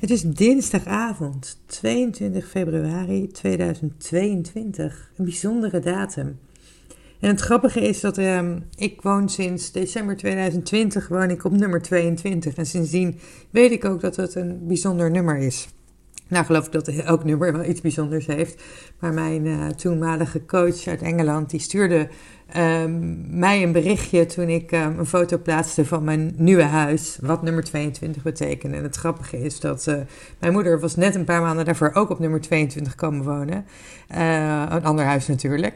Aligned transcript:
Het 0.00 0.10
is 0.10 0.22
dinsdagavond, 0.22 1.60
22 1.66 2.48
februari 2.48 3.28
2022. 3.28 5.10
Een 5.16 5.24
bijzondere 5.24 5.80
datum. 5.80 6.38
En 7.20 7.28
het 7.28 7.40
grappige 7.40 7.80
is 7.80 8.00
dat 8.00 8.18
uh, 8.18 8.50
ik 8.76 9.02
woon 9.02 9.28
sinds 9.28 9.72
december 9.72 10.16
2020 10.16 11.08
woon 11.08 11.30
ik 11.30 11.44
op 11.44 11.52
nummer 11.52 11.82
22. 11.82 12.54
En 12.54 12.66
sindsdien 12.66 13.18
weet 13.50 13.70
ik 13.70 13.84
ook 13.84 14.00
dat 14.00 14.16
het 14.16 14.34
een 14.34 14.66
bijzonder 14.66 15.10
nummer 15.10 15.36
is. 15.36 15.68
Nou 16.30 16.44
geloof 16.44 16.66
ik 16.66 16.72
dat 16.72 16.88
elk 16.88 17.24
nummer 17.24 17.52
wel 17.52 17.64
iets 17.64 17.80
bijzonders 17.80 18.26
heeft. 18.26 18.62
Maar 18.98 19.14
mijn 19.14 19.46
uh, 19.46 19.66
toenmalige 19.66 20.44
coach 20.46 20.86
uit 20.86 21.02
Engeland 21.02 21.50
die 21.50 21.60
stuurde 21.60 22.08
um, 22.56 23.24
mij 23.38 23.62
een 23.62 23.72
berichtje 23.72 24.26
toen 24.26 24.48
ik 24.48 24.72
um, 24.72 24.98
een 24.98 25.06
foto 25.06 25.38
plaatste 25.38 25.86
van 25.86 26.04
mijn 26.04 26.32
nieuwe 26.36 26.62
huis, 26.62 27.18
wat 27.20 27.42
nummer 27.42 27.64
22 27.64 28.22
betekent. 28.22 28.74
En 28.74 28.82
het 28.82 28.96
grappige 28.96 29.42
is 29.42 29.60
dat 29.60 29.86
uh, 29.88 29.94
mijn 30.38 30.52
moeder 30.52 30.80
was 30.80 30.96
net 30.96 31.14
een 31.14 31.24
paar 31.24 31.40
maanden 31.40 31.64
daarvoor 31.64 31.90
ook 31.94 32.10
op 32.10 32.18
nummer 32.18 32.40
22 32.40 32.94
komen 32.94 33.24
wonen. 33.24 33.64
Uh, 34.14 34.64
een 34.68 34.84
ander 34.84 35.04
huis 35.04 35.26
natuurlijk. 35.26 35.74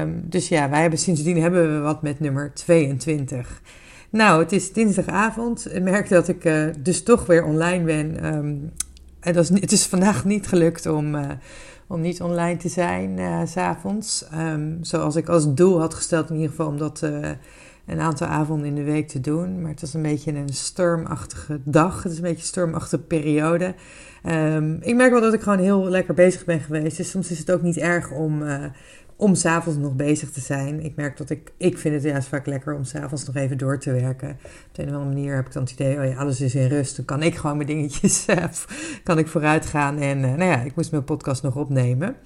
Um, 0.00 0.22
dus 0.24 0.48
ja, 0.48 0.70
wij 0.70 0.80
hebben 0.80 0.98
sindsdien 0.98 1.40
hebben 1.40 1.74
we 1.74 1.80
wat 1.80 2.02
met 2.02 2.20
nummer 2.20 2.50
22. 2.54 3.62
Nou, 4.10 4.42
het 4.42 4.52
is 4.52 4.72
dinsdagavond. 4.72 5.74
Ik 5.74 5.82
merk 5.82 6.08
dat 6.08 6.28
ik 6.28 6.72
dus 6.78 7.02
toch 7.02 7.26
weer 7.26 7.44
online 7.44 7.84
ben. 7.84 8.16
En 9.20 9.36
het 9.36 9.72
is 9.72 9.86
vandaag 9.86 10.24
niet 10.24 10.46
gelukt 10.46 10.86
om 10.86 11.16
om 11.88 12.00
niet 12.00 12.22
online 12.22 12.56
te 12.56 12.68
zijn 12.68 13.18
uh, 13.18 13.40
s'avonds. 13.44 14.24
Um, 14.34 14.78
zoals 14.80 15.16
ik 15.16 15.28
als 15.28 15.54
doel 15.54 15.80
had 15.80 15.94
gesteld 15.94 16.28
in 16.28 16.34
ieder 16.34 16.50
geval 16.50 16.66
om 16.66 16.78
dat 16.78 17.00
uh, 17.04 17.28
een 17.86 18.00
aantal 18.00 18.26
avonden 18.26 18.66
in 18.66 18.74
de 18.74 18.82
week 18.82 19.08
te 19.08 19.20
doen. 19.20 19.60
Maar 19.60 19.70
het 19.70 19.80
was 19.80 19.94
een 19.94 20.02
beetje 20.02 20.34
een 20.34 20.48
stormachtige 20.48 21.60
dag. 21.64 22.02
Het 22.02 22.12
is 22.12 22.18
een 22.18 22.24
beetje 22.24 22.38
een 22.38 22.44
stormachtige 22.44 22.98
periode. 22.98 23.74
Um, 24.24 24.78
ik 24.80 24.94
merk 24.94 25.10
wel 25.10 25.20
dat 25.20 25.32
ik 25.32 25.40
gewoon 25.40 25.58
heel 25.58 25.88
lekker 25.88 26.14
bezig 26.14 26.44
ben 26.44 26.60
geweest. 26.60 26.96
Dus 26.96 27.10
soms 27.10 27.30
is 27.30 27.38
het 27.38 27.50
ook 27.50 27.62
niet 27.62 27.76
erg 27.76 28.10
om, 28.10 28.42
om 29.18 29.34
s'avonds 29.34 29.78
nog 29.78 29.96
bezig 29.96 30.30
te 30.30 30.40
zijn. 30.40 30.84
Ik 30.84 30.96
merk 30.96 31.16
dat 31.16 31.30
ik, 31.30 31.52
ik 31.56 31.78
vind 31.78 31.94
het 31.94 32.02
juist 32.02 32.28
vaak 32.28 32.46
lekker 32.46 32.74
om 32.74 32.84
s'avonds 32.84 33.24
nog 33.24 33.36
even 33.36 33.58
door 33.58 33.78
te 33.78 33.92
werken. 33.92 34.30
Op 34.30 34.68
de 34.72 34.82
een 34.82 34.88
of 34.88 34.94
andere 34.94 35.14
manier 35.14 35.34
heb 35.34 35.46
ik 35.46 35.52
dan 35.52 35.62
het 35.62 35.72
idee, 35.72 35.98
oh 35.98 36.04
ja, 36.04 36.16
alles 36.16 36.40
is 36.40 36.54
in 36.54 36.68
rust. 36.68 36.96
Dan 36.96 37.04
kan 37.04 37.22
ik 37.22 37.36
gewoon 37.36 37.56
mijn 37.56 37.68
dingetjes, 37.68 38.26
kan 39.04 39.18
ik 39.18 39.28
vooruit 39.28 39.66
gaan. 39.66 39.98
En 39.98 40.18
uh, 40.18 40.24
nou 40.24 40.50
ja, 40.50 40.60
ik 40.60 40.74
moest 40.74 40.90
mijn 40.90 41.04
podcast 41.04 41.42
nog 41.42 41.56
opnemen. 41.56 42.16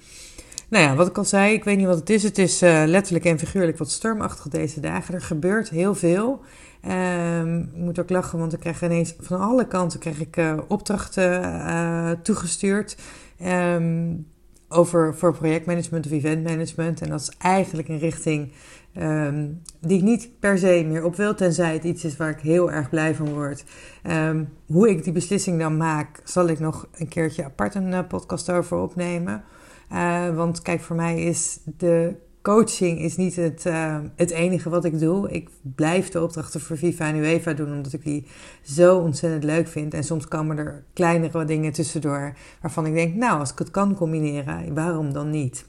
Nou 0.69 0.83
ja, 0.83 0.95
wat 0.95 1.07
ik 1.07 1.17
al 1.17 1.25
zei, 1.25 1.53
ik 1.53 1.63
weet 1.63 1.77
niet 1.77 1.85
wat 1.85 1.99
het 1.99 2.09
is. 2.09 2.23
Het 2.23 2.37
is 2.37 2.63
uh, 2.63 2.83
letterlijk 2.85 3.25
en 3.25 3.39
figuurlijk 3.39 3.77
wat 3.77 3.91
stormachtig 3.91 4.47
deze 4.47 4.79
dagen. 4.79 5.13
Er 5.13 5.21
gebeurt 5.21 5.69
heel 5.69 5.95
veel. 5.95 6.41
Um, 6.87 7.59
ik 7.59 7.75
moet 7.75 7.99
ook 7.99 8.09
lachen, 8.09 8.39
want 8.39 8.53
ik 8.53 8.59
krijg 8.59 8.83
ineens 8.83 9.15
van 9.19 9.39
alle 9.39 9.67
kanten 9.67 9.99
krijg 9.99 10.19
ik 10.19 10.37
opdrachten 10.67 12.19
toegestuurd. 12.23 12.97
Um, 13.45 14.25
over 14.73 15.15
voor 15.15 15.33
projectmanagement 15.33 16.05
of 16.05 16.11
eventmanagement. 16.11 17.01
En 17.01 17.09
dat 17.09 17.19
is 17.19 17.31
eigenlijk 17.37 17.87
een 17.87 17.99
richting 17.99 18.51
um, 18.97 19.61
die 19.79 19.97
ik 19.97 20.03
niet 20.03 20.29
per 20.39 20.57
se 20.57 20.85
meer 20.87 21.03
op 21.03 21.15
wil, 21.15 21.35
tenzij 21.35 21.73
het 21.73 21.83
iets 21.83 22.03
is 22.03 22.17
waar 22.17 22.29
ik 22.29 22.39
heel 22.39 22.71
erg 22.71 22.89
blij 22.89 23.15
van 23.15 23.33
word. 23.33 23.63
Um, 24.09 24.49
hoe 24.65 24.89
ik 24.89 25.03
die 25.03 25.13
beslissing 25.13 25.59
dan 25.59 25.77
maak, 25.77 26.21
zal 26.23 26.47
ik 26.47 26.59
nog 26.59 26.87
een 26.97 27.07
keertje 27.07 27.43
apart 27.43 27.75
een 27.75 27.91
uh, 27.91 27.99
podcast 28.07 28.49
over 28.49 28.77
opnemen. 28.77 29.43
Uh, 29.91 30.35
want 30.35 30.61
kijk, 30.61 30.81
voor 30.81 30.95
mij 30.95 31.23
is 31.23 31.59
de 31.77 32.15
coaching 32.43 32.99
is 32.99 33.15
niet 33.15 33.35
het, 33.35 33.65
uh, 33.65 33.97
het 34.15 34.31
enige 34.31 34.69
wat 34.69 34.85
ik 34.85 34.99
doe. 34.99 35.29
Ik 35.29 35.49
blijf 35.61 36.09
de 36.09 36.21
opdrachten 36.21 36.61
voor 36.61 36.77
Viva 36.77 37.07
en 37.07 37.15
UEFA 37.15 37.53
doen, 37.53 37.73
omdat 37.73 37.93
ik 37.93 38.03
die 38.03 38.25
zo 38.61 38.97
ontzettend 38.97 39.43
leuk 39.43 39.67
vind. 39.67 39.93
En 39.93 40.03
soms 40.03 40.27
komen 40.27 40.57
er 40.57 40.83
kleinere 40.93 41.45
dingen 41.45 41.71
tussendoor 41.71 42.33
waarvan 42.61 42.85
ik 42.85 42.93
denk, 42.93 43.15
nou, 43.15 43.39
als 43.39 43.51
ik 43.51 43.59
het 43.59 43.71
kan 43.71 43.95
combineren, 43.95 44.73
waarom 44.73 45.13
dan 45.13 45.29
niet? 45.29 45.65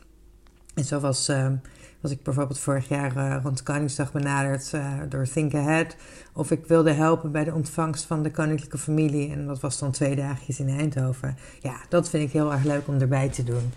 En 0.74 0.84
zo 0.84 1.00
was, 1.00 1.28
uh, 1.28 1.46
was 2.04 2.12
ik 2.12 2.22
bijvoorbeeld 2.22 2.58
vorig 2.58 2.88
jaar 2.88 3.16
uh, 3.16 3.36
rond 3.42 3.62
Koningsdag 3.62 4.12
benaderd 4.12 4.72
uh, 4.74 4.92
door 5.08 5.26
Think 5.32 5.54
Ahead. 5.54 5.96
Of 6.32 6.50
ik 6.50 6.66
wilde 6.66 6.92
helpen 6.92 7.32
bij 7.32 7.44
de 7.44 7.54
ontvangst 7.54 8.04
van 8.04 8.22
de 8.22 8.30
koninklijke 8.30 8.78
familie. 8.78 9.30
En 9.30 9.46
dat 9.46 9.60
was 9.60 9.78
dan 9.78 9.90
twee 9.90 10.16
dagjes 10.16 10.60
in 10.60 10.68
Eindhoven. 10.68 11.36
Ja, 11.60 11.76
dat 11.88 12.10
vind 12.10 12.22
ik 12.22 12.32
heel 12.32 12.52
erg 12.52 12.64
leuk 12.64 12.88
om 12.88 13.00
erbij 13.00 13.28
te 13.28 13.44
doen. 13.44 13.72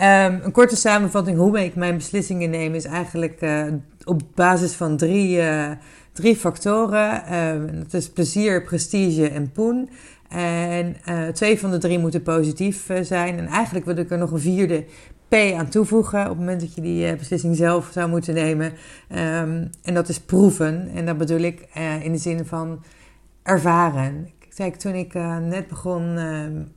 Um, 0.00 0.40
een 0.42 0.52
korte 0.52 0.76
samenvatting 0.76 1.38
hoe 1.38 1.64
ik 1.64 1.74
mijn 1.74 1.96
beslissingen 1.96 2.50
neem 2.50 2.74
is 2.74 2.84
eigenlijk 2.84 3.40
uh, 3.40 3.64
op 4.04 4.22
basis 4.34 4.72
van 4.72 4.96
drie, 4.96 5.40
drie 6.12 6.36
factoren. 6.36 7.22
Dat 7.78 7.94
is 7.94 8.10
plezier, 8.10 8.62
prestige 8.62 9.28
en 9.28 9.52
poen. 9.52 9.90
En 10.28 10.96
twee 11.32 11.58
van 11.58 11.70
de 11.70 11.78
drie 11.78 11.98
moeten 11.98 12.22
positief 12.22 12.90
zijn. 13.02 13.38
En 13.38 13.46
eigenlijk 13.46 13.84
wil 13.84 13.96
ik 13.96 14.10
er 14.10 14.18
nog 14.18 14.30
een 14.30 14.40
vierde 14.40 14.84
P 15.32 15.54
aan 15.56 15.68
toevoegen 15.68 16.20
op 16.20 16.28
het 16.28 16.38
moment 16.38 16.60
dat 16.60 16.74
je 16.74 16.80
die 16.80 17.16
beslissing 17.16 17.56
zelf 17.56 17.88
zou 17.92 18.08
moeten 18.08 18.34
nemen. 18.34 18.66
Um, 18.66 19.70
en 19.82 19.94
dat 19.94 20.08
is 20.08 20.20
proeven. 20.20 20.88
En 20.94 21.06
dat 21.06 21.18
bedoel 21.18 21.40
ik 21.40 21.68
in 22.02 22.12
de 22.12 22.18
zin 22.18 22.46
van 22.46 22.84
ervaren. 23.42 24.30
Kijk, 24.54 24.76
toen 24.76 24.94
ik 24.94 25.14
net 25.40 25.66
begon 25.68 26.18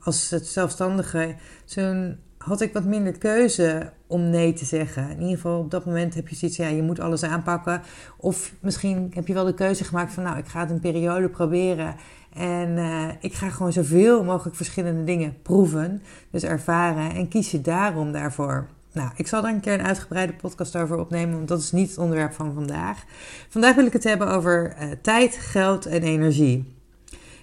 als 0.00 0.28
zelfstandige, 0.28 1.34
toen 1.64 2.16
had 2.38 2.60
ik 2.60 2.72
wat 2.72 2.84
minder 2.84 3.18
keuze 3.18 3.92
om 4.06 4.30
nee 4.30 4.52
te 4.52 4.64
zeggen. 4.64 5.10
In 5.10 5.20
ieder 5.20 5.34
geval 5.34 5.58
op 5.58 5.70
dat 5.70 5.84
moment 5.84 6.14
heb 6.14 6.28
je 6.28 6.36
zoiets, 6.36 6.56
ja, 6.56 6.68
je 6.68 6.82
moet 6.82 7.00
alles 7.00 7.22
aanpakken. 7.22 7.82
Of 8.16 8.54
misschien 8.60 9.10
heb 9.14 9.26
je 9.26 9.34
wel 9.34 9.44
de 9.44 9.54
keuze 9.54 9.84
gemaakt 9.84 10.12
van, 10.12 10.22
nou, 10.22 10.38
ik 10.38 10.46
ga 10.46 10.60
het 10.60 10.70
een 10.70 10.80
periode 10.80 11.28
proberen. 11.28 11.94
En 12.36 12.68
uh, 12.76 13.08
ik 13.20 13.34
ga 13.34 13.50
gewoon 13.50 13.72
zoveel 13.72 14.24
mogelijk 14.24 14.56
verschillende 14.56 15.04
dingen 15.04 15.36
proeven, 15.42 16.02
dus 16.30 16.42
ervaren. 16.42 17.14
En 17.14 17.28
kies 17.28 17.50
je 17.50 17.60
daarom 17.60 18.12
daarvoor. 18.12 18.66
Nou, 18.92 19.10
ik 19.16 19.26
zal 19.26 19.42
daar 19.42 19.52
een 19.52 19.60
keer 19.60 19.72
een 19.72 19.86
uitgebreide 19.86 20.32
podcast 20.32 20.76
over 20.76 20.98
opnemen, 20.98 21.36
want 21.36 21.48
dat 21.48 21.60
is 21.60 21.72
niet 21.72 21.88
het 21.88 21.98
onderwerp 21.98 22.32
van 22.32 22.54
vandaag. 22.54 23.04
Vandaag 23.48 23.74
wil 23.74 23.86
ik 23.86 23.92
het 23.92 24.04
hebben 24.04 24.28
over 24.28 24.76
uh, 24.80 24.90
tijd, 25.02 25.36
geld 25.36 25.86
en 25.86 26.02
energie. 26.02 26.75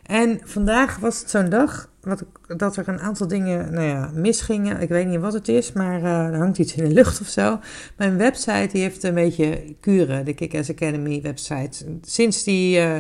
En 0.04 0.40
vandaag 0.44 0.98
was 0.98 1.20
het 1.20 1.30
zo'n 1.30 1.50
dag 1.50 1.90
wat, 2.02 2.24
dat 2.58 2.76
er 2.76 2.88
een 2.88 3.00
aantal 3.00 3.28
dingen 3.28 3.74
nou 3.74 3.88
ja, 3.88 4.12
misgingen. 4.14 4.82
Ik 4.82 4.90
weet 4.90 5.08
niet 5.08 5.20
wat 5.20 5.34
het 5.34 5.48
is, 5.48 5.72
maar 5.72 6.02
uh, 6.02 6.26
er 6.26 6.38
hangt 6.38 6.58
iets 6.58 6.76
in 6.76 6.84
de 6.84 6.94
lucht 6.94 7.22
of 7.22 7.28
zo. 7.28 7.60
Mijn 7.98 8.18
website 8.18 8.70
die 8.72 8.82
heeft 8.82 9.04
een 9.04 9.14
beetje 9.14 9.76
kuren, 9.80 10.26
de 10.26 10.34
Kick-Ass 10.34 10.70
Academy 10.70 11.22
website. 11.22 11.86
Sinds, 12.02 12.44
die, 12.44 12.80
uh, 12.80 12.98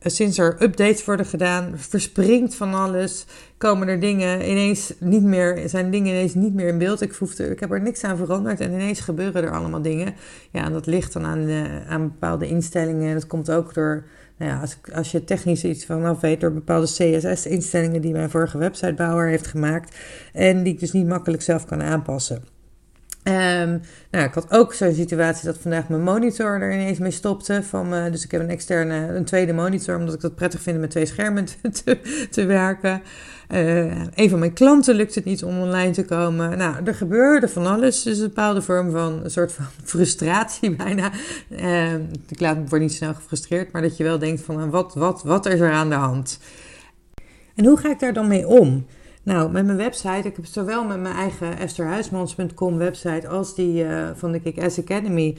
sinds 0.00 0.38
er 0.38 0.62
updates 0.62 1.04
worden 1.04 1.26
gedaan, 1.26 1.72
verspringt 1.74 2.54
van 2.54 2.74
alles. 2.74 3.26
Komen 3.58 3.88
er 3.88 4.00
dingen 4.00 4.50
ineens 4.50 4.92
niet 4.98 5.22
meer, 5.22 5.68
zijn 5.68 5.90
dingen 5.90 6.12
ineens 6.12 6.34
niet 6.34 6.54
meer 6.54 6.68
in 6.68 6.78
beeld. 6.78 7.00
Ik, 7.00 7.12
hoefde, 7.12 7.50
ik 7.50 7.60
heb 7.60 7.70
er 7.72 7.82
niks 7.82 8.04
aan 8.04 8.16
veranderd 8.16 8.60
en 8.60 8.72
ineens 8.72 9.00
gebeuren 9.00 9.42
er 9.42 9.50
allemaal 9.50 9.82
dingen. 9.82 10.14
Ja, 10.50 10.64
en 10.64 10.72
dat 10.72 10.86
ligt 10.86 11.12
dan 11.12 11.24
aan, 11.24 11.38
uh, 11.38 11.90
aan 11.90 12.02
bepaalde 12.02 12.48
instellingen. 12.48 13.14
Dat 13.14 13.26
komt 13.26 13.50
ook 13.50 13.74
door 13.74 14.04
nou 14.36 14.50
ja, 14.50 14.60
als, 14.60 14.76
als 14.92 15.10
je 15.12 15.24
technisch 15.24 15.64
iets 15.64 15.86
vanaf 15.86 16.20
weet 16.20 16.40
door 16.40 16.52
bepaalde 16.52 16.86
CSS-instellingen 16.86 18.00
die 18.00 18.12
mijn 18.12 18.30
vorige 18.30 18.58
websitebouwer 18.58 19.28
heeft 19.28 19.46
gemaakt 19.46 19.96
en 20.32 20.62
die 20.62 20.72
ik 20.72 20.80
dus 20.80 20.92
niet 20.92 21.06
makkelijk 21.06 21.42
zelf 21.42 21.64
kan 21.64 21.82
aanpassen. 21.82 22.55
Um, 23.28 23.80
nou, 24.10 24.24
ik 24.24 24.34
had 24.34 24.50
ook 24.50 24.74
zo'n 24.74 24.94
situatie 24.94 25.46
dat 25.46 25.58
vandaag 25.58 25.88
mijn 25.88 26.02
monitor 26.02 26.60
er 26.60 26.72
ineens 26.72 26.98
mee 26.98 27.10
stopte. 27.10 27.62
Van, 27.62 28.10
dus 28.10 28.24
ik 28.24 28.30
heb 28.30 28.40
een 28.40 28.50
externe, 28.50 28.94
een 28.94 29.24
tweede 29.24 29.52
monitor, 29.52 29.96
omdat 29.96 30.14
ik 30.14 30.22
het 30.22 30.34
prettig 30.34 30.60
vind 30.60 30.80
met 30.80 30.90
twee 30.90 31.06
schermen 31.06 31.44
te, 31.84 31.98
te 32.30 32.44
werken. 32.44 33.02
Uh, 33.50 34.04
een 34.14 34.30
van 34.30 34.38
mijn 34.38 34.52
klanten 34.52 34.94
lukt 34.94 35.14
het 35.14 35.24
niet 35.24 35.44
om 35.44 35.60
online 35.60 35.90
te 35.90 36.04
komen. 36.04 36.58
Nou, 36.58 36.84
er 36.84 36.94
gebeurde 36.94 37.48
van 37.48 37.66
alles. 37.66 38.02
Dus 38.02 38.18
een 38.18 38.26
bepaalde 38.26 38.62
vorm 38.62 38.90
van 38.90 39.20
een 39.24 39.30
soort 39.30 39.52
van 39.52 39.64
frustratie 39.84 40.76
bijna. 40.76 41.10
Uh, 41.48 41.94
ik 42.28 42.40
laat 42.40 42.58
me 42.58 42.68
voor 42.68 42.80
niet 42.80 42.92
snel 42.92 43.14
gefrustreerd, 43.14 43.72
maar 43.72 43.82
dat 43.82 43.96
je 43.96 44.04
wel 44.04 44.18
denkt 44.18 44.42
van 44.42 44.70
wat, 44.70 44.94
wat, 44.94 45.22
wat 45.22 45.46
is 45.46 45.60
er 45.60 45.72
aan 45.72 45.88
de 45.88 45.94
hand? 45.94 46.38
En 47.54 47.64
hoe 47.64 47.76
ga 47.76 47.90
ik 47.90 47.98
daar 47.98 48.12
dan 48.12 48.28
mee 48.28 48.46
om? 48.46 48.86
Nou, 49.26 49.50
met 49.50 49.66
mijn 49.66 49.76
website, 49.76 50.28
ik 50.28 50.36
heb 50.36 50.44
zowel 50.44 50.84
met 50.84 51.00
mijn 51.00 51.14
eigen 51.14 51.58
estherhuismans.com 51.58 52.76
website 52.78 53.28
als 53.28 53.54
die 53.54 53.84
uh, 53.84 54.08
van 54.14 54.32
de 54.32 54.40
Kick-Ass 54.40 54.78
Academy 54.78 55.36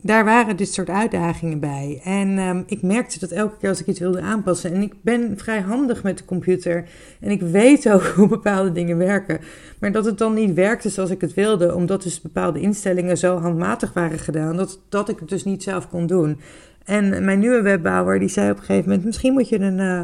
daar 0.00 0.24
waren 0.24 0.56
dit 0.56 0.72
soort 0.72 0.88
uitdagingen 0.88 1.60
bij. 1.60 2.00
En 2.04 2.38
ehm, 2.38 2.62
ik 2.66 2.82
merkte 2.82 3.18
dat 3.18 3.30
elke 3.30 3.56
keer 3.56 3.68
als 3.68 3.80
ik 3.80 3.86
iets 3.86 3.98
wilde 3.98 4.20
aanpassen. 4.20 4.72
En 4.72 4.82
ik 4.82 4.94
ben 5.02 5.38
vrij 5.38 5.60
handig 5.60 6.02
met 6.02 6.18
de 6.18 6.24
computer. 6.24 6.88
En 7.20 7.30
ik 7.30 7.40
weet 7.40 7.88
ook 7.92 8.02
hoe 8.02 8.28
bepaalde 8.28 8.72
dingen 8.72 8.96
werken. 8.96 9.40
Maar 9.80 9.92
dat 9.92 10.04
het 10.04 10.18
dan 10.18 10.34
niet 10.34 10.54
werkte 10.54 10.88
zoals 10.88 11.10
ik 11.10 11.20
het 11.20 11.34
wilde. 11.34 11.74
Omdat 11.74 12.02
dus 12.02 12.20
bepaalde 12.20 12.60
instellingen 12.60 13.18
zo 13.18 13.36
handmatig 13.36 13.92
waren 13.92 14.18
gedaan. 14.18 14.56
Dat, 14.56 14.80
dat 14.88 15.08
ik 15.08 15.18
het 15.18 15.28
dus 15.28 15.44
niet 15.44 15.62
zelf 15.62 15.88
kon 15.88 16.06
doen. 16.06 16.40
En 16.84 17.24
mijn 17.24 17.38
nieuwe 17.38 17.62
webbouwer 17.62 18.18
die 18.18 18.28
zei 18.28 18.50
op 18.50 18.56
een 18.56 18.64
gegeven 18.64 18.88
moment: 18.88 19.04
Misschien 19.06 19.32
moet 19.32 19.48
je 19.48 19.58
een. 19.58 19.78
Uh, 19.78 20.00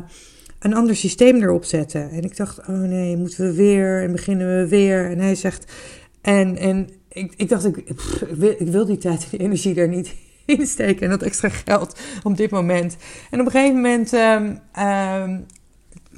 een 0.63 0.75
ander 0.75 0.97
systeem 0.97 1.43
erop 1.43 1.65
zetten. 1.65 2.11
En 2.11 2.23
ik 2.23 2.37
dacht, 2.37 2.59
oh 2.59 2.69
nee, 2.69 3.17
moeten 3.17 3.45
we 3.45 3.55
weer 3.55 4.03
en 4.03 4.13
beginnen 4.13 4.59
we 4.59 4.69
weer. 4.69 5.11
En 5.11 5.19
hij 5.19 5.35
zegt, 5.35 5.73
en, 6.21 6.57
en 6.57 6.89
ik, 7.09 7.33
ik 7.37 7.49
dacht, 7.49 7.65
ik, 7.65 7.77
ik, 8.59 8.69
wil, 8.69 8.87
die 8.87 8.99
tijd 8.99 9.23
en 9.23 9.29
die 9.31 9.41
energie 9.41 9.75
daar 9.75 9.89
niet 9.89 10.15
insteken. 10.47 11.03
En 11.03 11.11
dat 11.11 11.23
extra 11.23 11.49
geld 11.49 12.01
op 12.23 12.37
dit 12.37 12.51
moment. 12.51 12.97
En 13.31 13.41
op 13.41 13.47
een 13.47 13.53
gegeven 13.53 13.75
moment, 13.75 14.13
um, 14.13 14.61
um, 14.85 15.47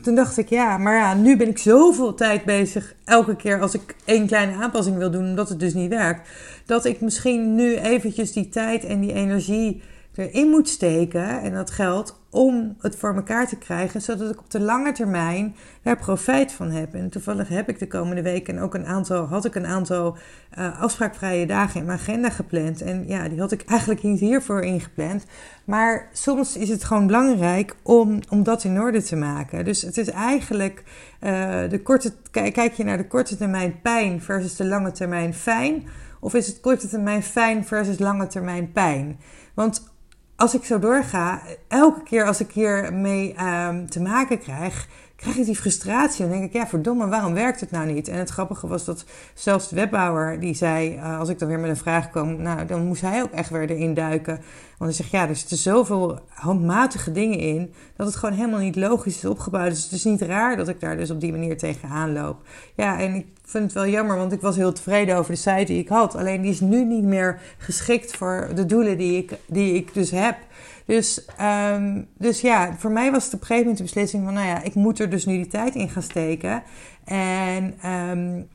toen 0.02 0.14
dacht 0.14 0.38
ik, 0.38 0.49
ja, 0.49 0.79
maar 0.79 0.96
ja, 0.96 1.14
nu 1.14 1.37
ben 1.37 1.49
ik 1.49 1.58
zoveel 1.58 2.14
tijd 2.14 2.44
bezig. 2.44 2.94
Elke 3.05 3.37
keer 3.37 3.61
als 3.61 3.75
ik 3.75 3.94
één 4.05 4.26
kleine 4.26 4.62
aanpassing 4.62 4.96
wil 4.96 5.11
doen, 5.11 5.25
omdat 5.25 5.49
het 5.49 5.61
dus 5.61 5.75
niet 5.75 5.91
werkt. 5.91 6.29
Dat 6.67 6.85
ik 6.85 7.00
misschien 7.00 7.55
nu 7.55 7.76
eventjes 7.76 8.32
die 8.32 8.49
tijd 8.49 8.85
en 8.85 9.00
die 9.00 9.12
energie 9.12 9.82
erin 10.14 10.49
moet 10.49 10.69
steken 10.69 11.40
en 11.40 11.52
dat 11.52 11.70
geld 11.70 12.22
om 12.31 12.76
het 12.81 12.96
voor 12.96 13.14
elkaar 13.14 13.49
te 13.49 13.56
krijgen, 13.56 14.02
zodat 14.02 14.31
ik 14.31 14.38
op 14.38 14.50
de 14.50 14.61
lange 14.61 14.93
termijn 14.93 15.55
daar 15.82 15.96
profijt 15.96 16.52
van 16.52 16.70
heb. 16.70 16.94
En 16.94 17.11
toevallig 17.11 17.49
heb 17.49 17.69
ik 17.69 17.78
de 17.78 17.87
komende 17.87 18.22
weken 18.22 18.58
ook 18.58 18.75
een 18.75 18.87
aantal, 18.87 19.26
had 19.26 19.44
ik 19.44 19.55
een 19.55 19.66
aantal 19.66 20.16
uh, 20.58 20.81
afspraakvrije 20.81 21.46
dagen 21.46 21.81
in 21.81 21.87
mijn 21.87 21.99
agenda 21.99 22.31
gepland. 22.31 22.82
En 22.82 23.05
ja, 23.06 23.28
die 23.28 23.40
had 23.40 23.52
ik 23.52 23.64
eigenlijk 23.64 24.02
niet 24.02 24.20
hiervoor 24.20 24.62
ingepland. 24.62 25.25
Maar 25.64 26.08
soms 26.12 26.56
is 26.56 26.69
het 26.69 26.84
gewoon 26.84 27.06
belangrijk 27.06 27.76
om, 27.82 28.20
om 28.31 28.43
dat 28.43 28.64
in 28.64 28.81
orde 28.81 29.02
te 29.02 29.17
maken. 29.17 29.64
Dus 29.64 29.82
het 29.82 29.99
is 29.99 30.10
eigenlijk 30.10 30.82
uh, 31.20 31.31
de 31.69 31.81
korte, 31.82 32.12
kijk 32.31 32.72
je 32.72 32.84
naar 32.84 32.96
de 32.96 33.06
korte 33.06 33.37
termijn 33.37 33.81
pijn 33.81 34.22
versus 34.22 34.56
de 34.56 34.64
lange 34.64 34.93
termijn 34.93 35.34
fijn. 35.34 35.87
Of 36.20 36.34
is 36.34 36.46
het 36.46 36.60
korte 36.60 36.88
termijn 36.88 37.22
fijn 37.22 37.64
versus 37.64 37.99
lange 37.99 38.26
termijn 38.26 38.72
pijn? 38.72 39.20
Want 39.55 39.94
als 40.36 40.54
ik 40.54 40.64
zo 40.64 40.78
doorga, 40.78 41.42
elke 41.69 42.02
keer 42.02 42.26
als 42.26 42.40
ik 42.40 42.50
hiermee 42.50 43.34
um, 43.42 43.90
te 43.90 44.00
maken 44.00 44.38
krijg, 44.38 44.88
krijg 45.25 45.38
ik 45.38 45.44
die 45.44 45.56
frustratie. 45.56 46.25
En 46.25 46.31
denk 46.31 46.44
ik, 46.44 46.53
ja, 46.53 46.67
verdomme, 46.67 47.09
waarom 47.09 47.35
werkt 47.35 47.61
het 47.61 47.71
nou 47.71 47.93
niet? 47.93 48.09
En 48.09 48.19
het 48.19 48.31
grappige 48.31 48.67
was 48.67 48.85
dat 48.85 49.05
zelfs 49.35 49.69
de 49.69 49.76
webbouwer, 49.76 50.41
die 50.41 50.55
zei, 50.55 50.94
uh, 50.94 51.19
als 51.19 51.29
ik 51.29 51.38
dan 51.38 51.49
weer 51.49 51.59
met 51.59 51.71
een 51.71 51.76
vraag 51.76 52.11
kwam, 52.11 52.43
nou, 52.43 52.67
dan 52.67 52.87
moest 52.87 53.00
hij 53.03 53.23
ook 53.23 53.31
echt 53.31 53.50
weer 53.50 53.71
erin 53.71 53.94
duiken. 53.94 54.35
Want 54.79 54.91
hij 54.91 54.93
zegt, 54.93 55.11
ja, 55.11 55.29
er 55.29 55.37
zitten 55.37 55.56
zoveel 55.56 56.21
handmatige 56.29 57.12
dingen 57.12 57.38
in, 57.38 57.73
dat 57.97 58.06
het 58.06 58.17
gewoon 58.17 58.35
helemaal 58.35 58.61
niet 58.61 58.76
logisch 58.76 59.17
is 59.17 59.25
opgebouwd. 59.25 59.71
Dus 59.71 59.82
het 59.82 59.93
is 59.93 60.05
niet 60.05 60.23
raar 60.23 60.56
dat 60.56 60.69
ik 60.69 60.81
daar 60.81 60.97
dus 60.97 61.11
op 61.11 61.21
die 61.21 61.32
manier 61.32 61.59
tegenaan 61.59 62.12
loop. 62.12 62.37
Ja, 62.77 63.00
en 63.00 63.15
ik 63.15 63.27
vind 63.44 63.65
het 63.65 63.73
wel 63.73 63.87
jammer, 63.87 64.17
want 64.17 64.32
ik 64.32 64.41
was 64.41 64.56
heel 64.56 64.73
tevreden 64.73 65.17
over 65.17 65.32
de 65.32 65.38
site 65.38 65.65
die 65.65 65.79
ik 65.79 65.88
had. 65.88 66.17
Alleen 66.17 66.43
die 66.43 66.50
is 66.50 66.61
nu 66.61 66.85
niet 66.85 67.05
meer 67.05 67.41
geschikt 67.59 68.17
voor 68.17 68.49
de 68.55 68.67
doelen 68.67 68.99
die 68.99 69.17
ik, 69.17 69.38
die 69.47 69.75
ik 69.75 69.94
dus 69.94 70.11
heb. 70.11 70.37
Dus, 70.84 71.26
um, 71.40 72.08
dus 72.19 72.40
ja, 72.40 72.76
voor 72.76 72.90
mij 72.90 73.10
was 73.10 73.25
het 73.25 73.34
op 73.34 73.40
een 73.40 73.46
gegeven 73.46 73.69
moment 73.69 73.78
de 73.78 73.94
beslissing 73.94 74.25
van, 74.25 74.34
nou 74.34 74.46
ja, 74.46 74.62
ik 74.62 74.75
moet 74.75 74.98
er 74.98 75.10
dus 75.10 75.25
nu 75.25 75.36
die 75.36 75.46
tijd 75.46 75.75
in 75.75 75.88
gaan 75.88 76.02
steken. 76.02 76.62
En, 77.04 77.64
um, 77.90 78.48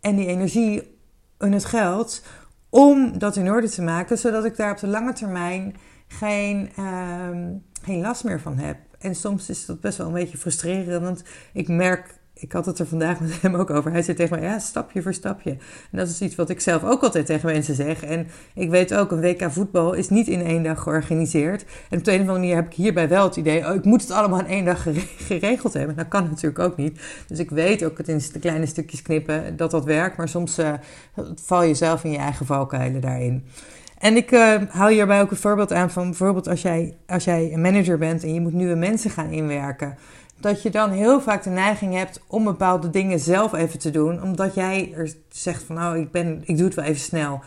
en 0.00 0.16
die 0.16 0.26
energie 0.26 0.96
en 1.38 1.52
het 1.52 1.64
geld 1.64 2.22
om 2.68 3.18
dat 3.18 3.36
in 3.36 3.50
orde 3.50 3.68
te 3.68 3.82
maken, 3.82 4.18
zodat 4.18 4.44
ik 4.44 4.56
daar 4.56 4.70
op 4.70 4.78
de 4.78 4.86
lange 4.86 5.12
termijn 5.12 5.76
geen, 6.08 6.70
um, 6.78 7.62
geen 7.82 8.00
last 8.00 8.24
meer 8.24 8.40
van 8.40 8.58
heb. 8.58 8.76
En 8.98 9.14
soms 9.14 9.48
is 9.48 9.66
dat 9.66 9.80
best 9.80 9.98
wel 9.98 10.06
een 10.06 10.12
beetje 10.12 10.38
frustrerend, 10.38 11.02
want 11.02 11.22
ik 11.52 11.68
merk 11.68 12.14
ik 12.42 12.52
had 12.52 12.66
het 12.66 12.78
er 12.78 12.86
vandaag 12.86 13.20
met 13.20 13.40
hem 13.42 13.54
ook 13.54 13.70
over. 13.70 13.92
Hij 13.92 14.02
zei 14.02 14.16
tegen 14.16 14.38
mij, 14.38 14.48
ja, 14.48 14.58
stapje 14.58 15.02
voor 15.02 15.14
stapje. 15.14 15.50
En 15.90 15.98
dat 15.98 16.08
is 16.08 16.20
iets 16.20 16.34
wat 16.34 16.50
ik 16.50 16.60
zelf 16.60 16.84
ook 16.84 17.02
altijd 17.02 17.26
tegen 17.26 17.52
mensen 17.52 17.74
zeg. 17.74 18.02
En 18.02 18.26
ik 18.54 18.70
weet 18.70 18.94
ook, 18.94 19.10
een 19.10 19.20
WK 19.20 19.50
voetbal 19.50 19.92
is 19.92 20.08
niet 20.08 20.28
in 20.28 20.44
één 20.44 20.62
dag 20.62 20.82
georganiseerd. 20.82 21.64
En 21.90 21.98
op 21.98 22.04
de 22.04 22.10
een 22.10 22.20
of 22.20 22.26
andere 22.26 22.38
manier 22.38 22.54
heb 22.54 22.66
ik 22.66 22.72
hierbij 22.72 23.08
wel 23.08 23.24
het 23.24 23.36
idee... 23.36 23.68
oh, 23.68 23.74
ik 23.74 23.84
moet 23.84 24.00
het 24.00 24.10
allemaal 24.10 24.38
in 24.38 24.46
één 24.46 24.64
dag 24.64 24.86
geregeld 25.16 25.72
hebben. 25.72 25.96
Dat 25.96 26.08
kan 26.08 26.24
natuurlijk 26.24 26.58
ook 26.58 26.76
niet. 26.76 27.00
Dus 27.26 27.38
ik 27.38 27.50
weet 27.50 27.84
ook 27.84 27.98
het 27.98 28.08
in 28.08 28.20
de 28.32 28.38
kleine 28.38 28.66
stukjes 28.66 29.02
knippen 29.02 29.56
dat 29.56 29.70
dat 29.70 29.84
werkt. 29.84 30.16
Maar 30.16 30.28
soms 30.28 30.58
uh, 30.58 30.72
val 31.34 31.62
je 31.62 31.74
zelf 31.74 32.04
in 32.04 32.10
je 32.10 32.18
eigen 32.18 32.46
valkuilen 32.46 33.00
daarin. 33.00 33.44
En 33.98 34.16
ik 34.16 34.30
uh, 34.30 34.54
haal 34.68 34.88
hierbij 34.88 35.20
ook 35.20 35.30
een 35.30 35.36
voorbeeld 35.36 35.72
aan 35.72 35.90
van 35.90 36.04
bijvoorbeeld 36.04 36.48
als 36.48 36.62
jij, 36.62 36.96
als 37.06 37.24
jij 37.24 37.52
een 37.52 37.60
manager 37.60 37.98
bent 37.98 38.22
en 38.22 38.34
je 38.34 38.40
moet 38.40 38.52
nieuwe 38.52 38.74
mensen 38.74 39.10
gaan 39.10 39.30
inwerken 39.30 39.96
dat 40.42 40.62
je 40.62 40.70
dan 40.70 40.90
heel 40.90 41.20
vaak 41.20 41.42
de 41.42 41.50
neiging 41.50 41.94
hebt 41.94 42.20
om 42.26 42.44
bepaalde 42.44 42.90
dingen 42.90 43.18
zelf 43.18 43.52
even 43.52 43.78
te 43.78 43.90
doen. 43.90 44.22
Omdat 44.22 44.54
jij 44.54 44.92
er 44.96 45.14
zegt 45.28 45.62
van 45.62 45.74
nou, 45.76 45.98
ik, 45.98 46.10
ben, 46.10 46.42
ik 46.44 46.56
doe 46.56 46.66
het 46.66 46.74
wel 46.74 46.84
even 46.84 47.00
snel 47.00 47.42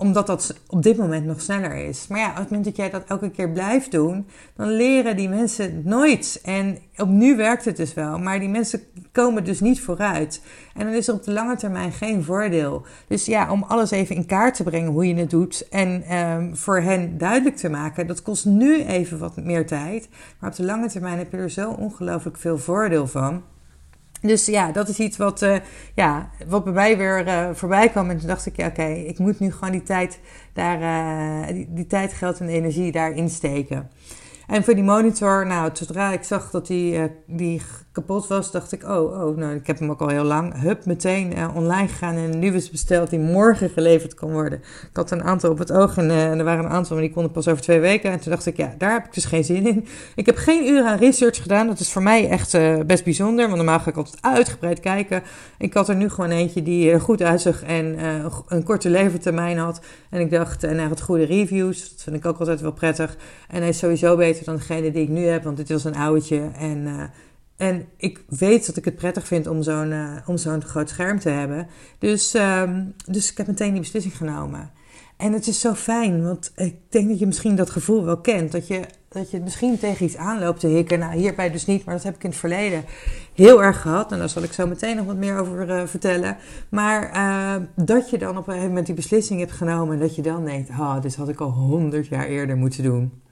omdat 0.00 0.26
dat 0.26 0.54
op 0.66 0.82
dit 0.82 0.96
moment 0.96 1.26
nog 1.26 1.40
sneller 1.40 1.74
is. 1.74 2.06
Maar 2.06 2.18
ja, 2.18 2.30
op 2.30 2.36
het 2.36 2.44
moment 2.44 2.64
dat 2.64 2.76
jij 2.76 2.90
dat 2.90 3.04
elke 3.06 3.30
keer 3.30 3.50
blijft 3.50 3.90
doen, 3.90 4.26
dan 4.56 4.68
leren 4.68 5.16
die 5.16 5.28
mensen 5.28 5.82
nooit. 5.84 6.40
En 6.44 6.78
op 6.96 7.08
nu 7.08 7.36
werkt 7.36 7.64
het 7.64 7.76
dus 7.76 7.94
wel, 7.94 8.18
maar 8.18 8.40
die 8.40 8.48
mensen 8.48 8.80
komen 9.12 9.44
dus 9.44 9.60
niet 9.60 9.80
vooruit. 9.80 10.42
En 10.74 10.84
dan 10.84 10.94
is 10.94 11.08
er 11.08 11.14
op 11.14 11.24
de 11.24 11.32
lange 11.32 11.56
termijn 11.56 11.92
geen 11.92 12.24
voordeel. 12.24 12.86
Dus 13.08 13.26
ja, 13.26 13.50
om 13.50 13.62
alles 13.62 13.90
even 13.90 14.16
in 14.16 14.26
kaart 14.26 14.54
te 14.54 14.62
brengen 14.62 14.90
hoe 14.92 15.08
je 15.08 15.14
het 15.14 15.30
doet 15.30 15.68
en 15.68 16.16
um, 16.16 16.56
voor 16.56 16.80
hen 16.80 17.18
duidelijk 17.18 17.56
te 17.56 17.68
maken, 17.68 18.06
dat 18.06 18.22
kost 18.22 18.44
nu 18.44 18.84
even 18.84 19.18
wat 19.18 19.36
meer 19.36 19.66
tijd. 19.66 20.08
Maar 20.38 20.50
op 20.50 20.56
de 20.56 20.64
lange 20.64 20.88
termijn 20.88 21.18
heb 21.18 21.32
je 21.32 21.36
er 21.36 21.50
zo 21.50 21.70
ongelooflijk 21.70 22.36
veel 22.36 22.58
voordeel 22.58 23.06
van. 23.06 23.42
Dus 24.20 24.46
ja, 24.46 24.72
dat 24.72 24.88
is 24.88 24.98
iets 24.98 25.16
wat, 25.16 25.42
uh, 25.42 25.56
ja, 25.94 26.30
wat 26.48 26.64
bij 26.64 26.72
mij 26.72 26.96
weer 26.96 27.26
uh, 27.26 27.48
voorbij 27.52 27.88
kwam. 27.88 28.10
En 28.10 28.18
toen 28.18 28.28
dacht 28.28 28.46
ik, 28.46 28.56
ja, 28.56 28.66
oké, 28.66 28.86
ik 28.86 29.18
moet 29.18 29.40
nu 29.40 29.52
gewoon 29.52 29.70
die 29.70 29.82
tijd, 29.82 30.20
daar, 30.52 31.52
die, 31.52 31.66
die, 31.70 31.86
tijd, 31.86 32.12
geld 32.12 32.40
en 32.40 32.48
energie 32.48 32.92
daarin 32.92 33.30
steken. 33.30 33.90
En 34.46 34.64
voor 34.64 34.74
die 34.74 34.84
monitor, 34.84 35.46
nou, 35.46 35.70
zodra 35.72 36.12
ik 36.12 36.22
zag 36.22 36.50
dat 36.50 36.66
die, 36.66 37.10
die 37.26 37.62
kapot 37.92 38.26
was, 38.26 38.50
dacht 38.50 38.72
ik, 38.72 38.82
oh, 38.82 39.26
oh, 39.26 39.36
nou, 39.36 39.54
ik 39.54 39.66
heb 39.66 39.78
hem 39.78 39.90
ook 39.90 40.00
al 40.00 40.08
heel 40.08 40.24
lang. 40.24 40.60
Hup, 40.60 40.84
meteen 40.86 41.38
uh, 41.38 41.56
online 41.56 41.88
gegaan 41.88 42.14
en 42.14 42.32
een 42.32 42.38
nieuwe 42.38 42.68
besteld 42.70 43.10
die 43.10 43.18
morgen 43.18 43.70
geleverd 43.70 44.14
kon 44.14 44.32
worden. 44.32 44.58
Ik 44.58 44.96
had 44.96 45.10
een 45.10 45.22
aantal 45.22 45.50
op 45.50 45.58
het 45.58 45.72
oog 45.72 45.96
en, 45.96 46.10
uh, 46.10 46.38
er 46.38 46.44
waren 46.44 46.64
een 46.64 46.70
aantal, 46.70 46.96
maar 46.96 47.04
die 47.04 47.14
konden 47.14 47.32
pas 47.32 47.48
over 47.48 47.62
twee 47.62 47.80
weken. 47.80 48.10
En 48.10 48.20
toen 48.20 48.30
dacht 48.32 48.46
ik, 48.46 48.56
ja, 48.56 48.74
daar 48.78 48.92
heb 48.92 49.04
ik 49.06 49.14
dus 49.14 49.24
geen 49.24 49.44
zin 49.44 49.66
in. 49.66 49.86
Ik 50.14 50.26
heb 50.26 50.36
geen 50.36 50.66
uren 50.66 50.86
aan 50.86 50.98
research 50.98 51.42
gedaan. 51.42 51.66
Dat 51.66 51.80
is 51.80 51.92
voor 51.92 52.02
mij 52.02 52.28
echt 52.28 52.54
uh, 52.54 52.78
best 52.86 53.04
bijzonder, 53.04 53.44
want 53.44 53.56
normaal 53.56 53.80
ga 53.80 53.90
ik 53.90 53.96
altijd 53.96 54.18
uitgebreid 54.20 54.80
kijken. 54.80 55.22
Ik 55.58 55.74
had 55.74 55.88
er 55.88 55.96
nu 55.96 56.08
gewoon 56.08 56.30
eentje 56.30 56.62
die 56.62 57.00
goed 57.00 57.22
uitzag 57.22 57.62
en 57.62 58.04
een 58.48 58.62
korte 58.62 58.90
levertermijn 58.90 59.58
had. 59.58 59.80
En 60.10 60.20
ik 60.20 60.30
dacht, 60.30 60.64
en 60.64 60.78
hij 60.78 60.86
had 60.86 61.00
goede 61.00 61.24
reviews. 61.24 61.90
Dat 61.90 62.02
vind 62.02 62.16
ik 62.16 62.26
ook 62.26 62.38
altijd 62.38 62.60
wel 62.60 62.72
prettig. 62.72 63.16
En 63.48 63.60
hij 63.60 63.68
is 63.68 63.78
sowieso 63.78 64.16
beter 64.16 64.44
dan 64.44 64.56
degene 64.56 64.90
die 64.90 65.02
ik 65.02 65.08
nu 65.08 65.26
heb, 65.26 65.44
want 65.44 65.56
dit 65.56 65.68
was 65.68 65.84
een 65.84 65.96
oudje 65.96 66.50
en... 66.58 67.10
En 67.60 67.88
ik 67.96 68.24
weet 68.28 68.66
dat 68.66 68.76
ik 68.76 68.84
het 68.84 68.96
prettig 68.96 69.26
vind 69.26 69.46
om 69.46 69.62
zo'n 69.62 69.90
uh, 69.90 70.16
om 70.26 70.36
zo'n 70.36 70.62
groot 70.62 70.88
scherm 70.88 71.18
te 71.18 71.28
hebben. 71.28 71.66
Dus, 71.98 72.34
um, 72.34 72.94
dus 73.06 73.30
ik 73.30 73.36
heb 73.36 73.46
meteen 73.46 73.72
die 73.72 73.80
beslissing 73.80 74.16
genomen. 74.16 74.70
En 75.16 75.32
het 75.32 75.46
is 75.46 75.60
zo 75.60 75.74
fijn, 75.74 76.22
want 76.22 76.52
ik 76.56 76.76
denk 76.88 77.08
dat 77.08 77.18
je 77.18 77.26
misschien 77.26 77.56
dat 77.56 77.70
gevoel 77.70 78.04
wel 78.04 78.20
kent. 78.20 78.52
Dat 78.52 78.66
je, 78.66 78.84
dat 79.08 79.30
je 79.30 79.40
misschien 79.40 79.78
tegen 79.78 80.06
iets 80.06 80.16
aanloopt 80.16 80.60
te 80.60 80.66
hikken. 80.66 80.98
Nou, 80.98 81.16
hierbij 81.16 81.50
dus 81.50 81.66
niet, 81.66 81.84
maar 81.84 81.94
dat 81.94 82.04
heb 82.04 82.14
ik 82.14 82.22
in 82.22 82.30
het 82.30 82.38
verleden 82.38 82.84
heel 83.34 83.62
erg 83.62 83.80
gehad. 83.80 84.12
En 84.12 84.18
daar 84.18 84.28
zal 84.28 84.42
ik 84.42 84.52
zo 84.52 84.66
meteen 84.66 84.96
nog 84.96 85.06
wat 85.06 85.16
meer 85.16 85.38
over 85.38 85.68
uh, 85.68 85.86
vertellen. 85.86 86.36
Maar 86.68 87.16
uh, 87.16 87.66
dat 87.76 88.10
je 88.10 88.18
dan 88.18 88.30
op 88.30 88.36
een 88.36 88.44
gegeven 88.44 88.68
moment 88.68 88.86
die 88.86 88.94
beslissing 88.94 89.40
hebt 89.40 89.52
genomen. 89.52 89.94
En 89.94 90.00
dat 90.00 90.14
je 90.14 90.22
dan 90.22 90.44
denkt, 90.44 90.70
oh, 90.70 91.00
dit 91.02 91.16
had 91.16 91.28
ik 91.28 91.40
al 91.40 91.50
honderd 91.50 92.06
jaar 92.06 92.26
eerder 92.26 92.56
moeten 92.56 92.82
doen. 92.82 93.22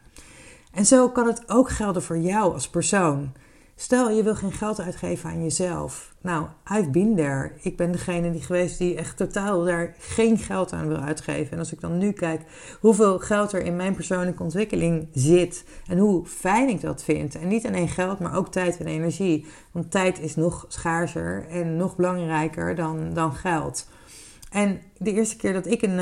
En 0.72 0.86
zo 0.86 1.08
kan 1.08 1.26
het 1.26 1.42
ook 1.46 1.70
gelden 1.70 2.02
voor 2.02 2.18
jou 2.18 2.52
als 2.52 2.68
persoon. 2.68 3.32
Stel, 3.80 4.10
je 4.10 4.22
wil 4.22 4.34
geen 4.34 4.52
geld 4.52 4.80
uitgeven 4.80 5.30
aan 5.30 5.42
jezelf. 5.42 6.14
Nou, 6.20 6.46
I've 6.72 6.90
been 6.90 7.16
there. 7.16 7.52
Ik 7.60 7.76
ben 7.76 7.92
degene 7.92 8.30
die 8.30 8.40
geweest 8.40 8.78
die 8.78 8.96
echt 8.96 9.16
totaal 9.16 9.64
daar 9.64 9.94
geen 9.98 10.38
geld 10.38 10.72
aan 10.72 10.88
wil 10.88 10.96
uitgeven. 10.96 11.52
En 11.52 11.58
als 11.58 11.72
ik 11.72 11.80
dan 11.80 11.98
nu 11.98 12.12
kijk 12.12 12.42
hoeveel 12.80 13.18
geld 13.18 13.52
er 13.52 13.62
in 13.62 13.76
mijn 13.76 13.94
persoonlijke 13.94 14.42
ontwikkeling 14.42 15.08
zit 15.12 15.64
en 15.86 15.98
hoe 15.98 16.26
fijn 16.26 16.68
ik 16.68 16.80
dat 16.80 17.02
vind. 17.02 17.34
En 17.34 17.48
niet 17.48 17.66
alleen 17.66 17.88
geld, 17.88 18.18
maar 18.18 18.36
ook 18.36 18.48
tijd 18.48 18.78
en 18.78 18.86
energie. 18.86 19.46
Want 19.72 19.90
tijd 19.90 20.20
is 20.20 20.36
nog 20.36 20.64
schaarser 20.68 21.46
en 21.48 21.76
nog 21.76 21.96
belangrijker 21.96 22.74
dan, 22.74 23.14
dan 23.14 23.34
geld. 23.34 23.86
En 24.50 24.80
de 24.96 25.12
eerste 25.12 25.36
keer 25.36 25.52
dat 25.52 25.66
ik 25.66 25.82
een 25.82 25.98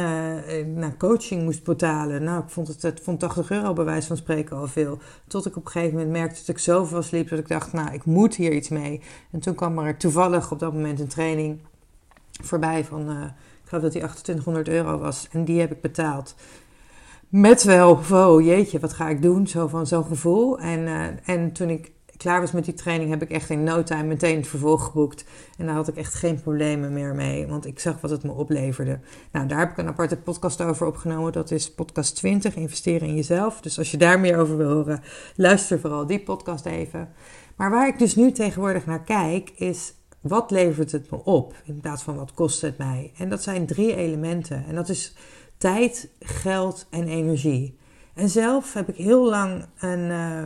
uh, 0.79 0.87
coaching 0.99 1.43
moest 1.43 1.65
betalen, 1.65 2.23
nou, 2.23 2.43
ik 2.43 2.51
vond 2.51 2.69
het, 2.69 2.83
het 2.83 3.01
vond 3.03 3.21
80 3.21 3.51
euro 3.51 3.73
bij 3.73 3.85
wijze 3.85 4.07
van 4.07 4.17
spreken 4.17 4.57
al 4.57 4.67
veel. 4.67 4.99
Tot 5.27 5.47
ik 5.47 5.57
op 5.57 5.65
een 5.65 5.71
gegeven 5.71 5.97
moment 5.97 6.13
merkte 6.13 6.39
dat 6.39 6.49
ik 6.49 6.59
zoveel 6.59 7.03
sliep 7.03 7.29
dat 7.29 7.39
ik 7.39 7.49
dacht, 7.49 7.73
nou, 7.73 7.93
ik 7.93 8.05
moet 8.05 8.35
hier 8.35 8.53
iets 8.53 8.69
mee. 8.69 9.01
En 9.31 9.41
toen 9.41 9.55
kwam 9.55 9.79
er 9.79 9.97
toevallig 9.97 10.53
op 10.53 10.59
dat 10.59 10.73
moment 10.73 11.01
een 11.01 11.09
training 11.09 11.61
voorbij 12.43 12.85
van, 12.85 13.11
uh, 13.11 13.23
ik 13.63 13.69
geloof 13.69 13.83
dat 13.83 13.93
die 13.93 14.01
2800 14.01 14.69
euro 14.69 14.99
was. 14.99 15.29
En 15.31 15.45
die 15.45 15.61
heb 15.61 15.73
ik 15.73 15.81
betaald. 15.81 16.35
met 17.29 17.63
wel, 17.63 18.01
oh 18.11 18.45
jeetje, 18.45 18.79
wat 18.79 18.93
ga 18.93 19.09
ik 19.09 19.23
doen? 19.23 19.47
Zo 19.47 19.67
van 19.67 19.87
zo'n 19.87 20.05
gevoel. 20.05 20.59
En, 20.59 20.81
uh, 20.81 21.05
en 21.25 21.53
toen 21.53 21.71
ik 21.71 21.93
klaar 22.17 22.41
was 22.41 22.53
met 22.53 22.65
die 22.65 22.75
training, 22.75 23.11
heb 23.11 23.23
ik 23.23 23.31
echt 23.31 23.51
in 23.51 23.65
no 23.65 23.83
time 23.83 24.03
meteen 24.03 24.37
het 24.37 24.47
vervolg 24.47 24.85
geboekt. 24.85 25.25
En 25.59 25.67
daar 25.67 25.75
had 25.75 25.89
ik 25.89 25.97
echt 25.97 26.15
geen 26.15 26.41
problemen 26.41 26.93
meer 26.93 27.15
mee, 27.15 27.47
want 27.47 27.67
ik 27.67 27.79
zag 27.79 28.01
wat 28.01 28.11
het 28.11 28.23
me 28.23 28.33
opleverde. 28.33 28.99
Nou, 29.33 29.47
daar 29.47 29.59
heb 29.59 29.71
ik 29.71 29.77
een 29.77 29.89
aparte 29.89 30.17
podcast 30.17 30.61
over 30.61 30.87
opgenomen. 30.87 31.33
Dat 31.33 31.51
is 31.51 31.75
podcast 31.75 32.17
20, 32.17 32.57
investeren 32.57 33.09
in 33.09 33.15
jezelf. 33.15 33.61
Dus 33.61 33.79
als 33.79 33.91
je 33.91 33.97
daar 33.97 34.21
meer 34.21 34.39
over 34.39 34.57
wil 34.57 34.73
horen, 34.73 35.03
luister 35.37 35.81
vooral 35.81 36.07
die 36.07 36.21
podcast 36.21 36.67
even. 36.67 37.09
Maar 37.57 37.71
waar 37.71 37.89
ik 37.89 37.99
dus 37.99 38.17
nu 38.17 38.33
tegenwoordig 38.33 38.87
naar 38.87 39.05
kijk, 39.05 39.53
is 39.57 39.95
wat 40.21 40.51
levert 40.51 40.93
het 40.93 41.11
me 41.11 41.25
op 41.25 41.55
in 41.65 41.81
plaats 41.81 42.03
van 42.03 42.17
wat 42.17 42.35
kost 42.35 42.61
het 42.61 42.79
mij? 42.79 43.13
En 43.17 43.29
dat 43.29 43.43
zijn 43.43 43.67
drie 43.67 43.97
elementen. 43.97 44.65
En 44.67 44.75
dat 44.75 44.89
is 44.89 45.17
tijd, 45.59 46.09
geld 46.21 46.87
en 46.91 47.09
energie. 47.09 47.79
En 48.15 48.29
zelf 48.29 48.73
heb 48.73 48.89
ik 48.89 48.97
heel 48.97 49.29
lang 49.29 49.67
een, 49.79 50.11
uh, 50.11 50.45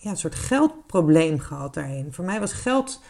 ja, 0.00 0.10
een 0.10 0.16
soort 0.16 0.34
geldprobleem 0.34 1.38
gehad 1.38 1.74
daarin. 1.74 2.12
Voor 2.12 2.24
mij 2.24 2.40
was 2.40 2.52
geld 2.52 3.00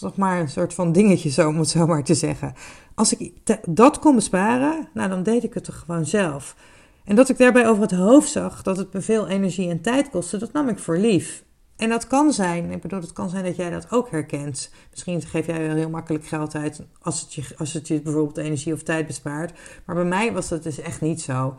toch 0.00 0.16
maar 0.16 0.40
een 0.40 0.48
soort 0.48 0.74
van 0.74 0.92
dingetje, 0.92 1.30
zo, 1.30 1.48
om 1.48 1.58
het 1.58 1.68
zo 1.68 1.86
maar 1.86 2.04
te 2.04 2.14
zeggen. 2.14 2.54
Als 2.94 3.16
ik 3.16 3.32
dat 3.64 3.98
kon 3.98 4.14
besparen, 4.14 4.88
nou, 4.94 5.08
dan 5.08 5.22
deed 5.22 5.44
ik 5.44 5.54
het 5.54 5.64
toch 5.64 5.78
gewoon 5.78 6.06
zelf. 6.06 6.56
En 7.04 7.16
dat 7.16 7.28
ik 7.28 7.38
daarbij 7.38 7.68
over 7.68 7.82
het 7.82 7.92
hoofd 7.92 8.30
zag 8.30 8.62
dat 8.62 8.76
het 8.76 8.92
me 8.92 9.00
veel 9.00 9.28
energie 9.28 9.70
en 9.70 9.80
tijd 9.80 10.10
kostte, 10.10 10.38
dat 10.38 10.52
nam 10.52 10.68
ik 10.68 10.78
voor 10.78 10.98
lief. 10.98 11.44
En 11.76 11.88
dat 11.88 12.06
kan 12.06 12.32
zijn, 12.32 12.70
ik 12.70 12.80
bedoel, 12.80 13.00
het 13.00 13.12
kan 13.12 13.30
zijn 13.30 13.44
dat 13.44 13.56
jij 13.56 13.70
dat 13.70 13.90
ook 13.90 14.10
herkent. 14.10 14.70
Misschien 14.90 15.22
geef 15.22 15.46
jij 15.46 15.66
wel 15.66 15.76
heel 15.76 15.90
makkelijk 15.90 16.26
geld 16.26 16.54
uit 16.54 16.82
als 17.00 17.20
het 17.20 17.34
je, 17.34 17.42
als 17.58 17.72
het 17.72 17.88
je 17.88 18.00
bijvoorbeeld 18.00 18.36
energie 18.36 18.72
of 18.72 18.82
tijd 18.82 19.06
bespaart. 19.06 19.58
Maar 19.84 19.96
bij 19.96 20.04
mij 20.04 20.32
was 20.32 20.48
dat 20.48 20.62
dus 20.62 20.78
echt 20.78 21.00
niet 21.00 21.20
zo. 21.20 21.54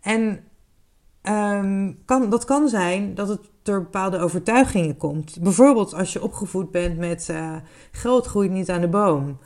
En 0.00 0.44
um, 1.22 1.98
kan, 2.04 2.30
dat 2.30 2.44
kan 2.44 2.68
zijn 2.68 3.14
dat 3.14 3.28
het 3.28 3.40
door 3.62 3.80
bepaalde 3.80 4.18
overtuigingen 4.18 4.96
komt. 4.96 5.38
Bijvoorbeeld 5.40 5.94
als 5.94 6.12
je 6.12 6.22
opgevoed 6.22 6.70
bent 6.70 6.98
met 6.98 7.28
uh, 7.30 7.54
geld 7.92 8.26
groeit 8.26 8.50
niet 8.50 8.70
aan 8.70 8.80
de 8.80 8.88
boom. 8.88 9.38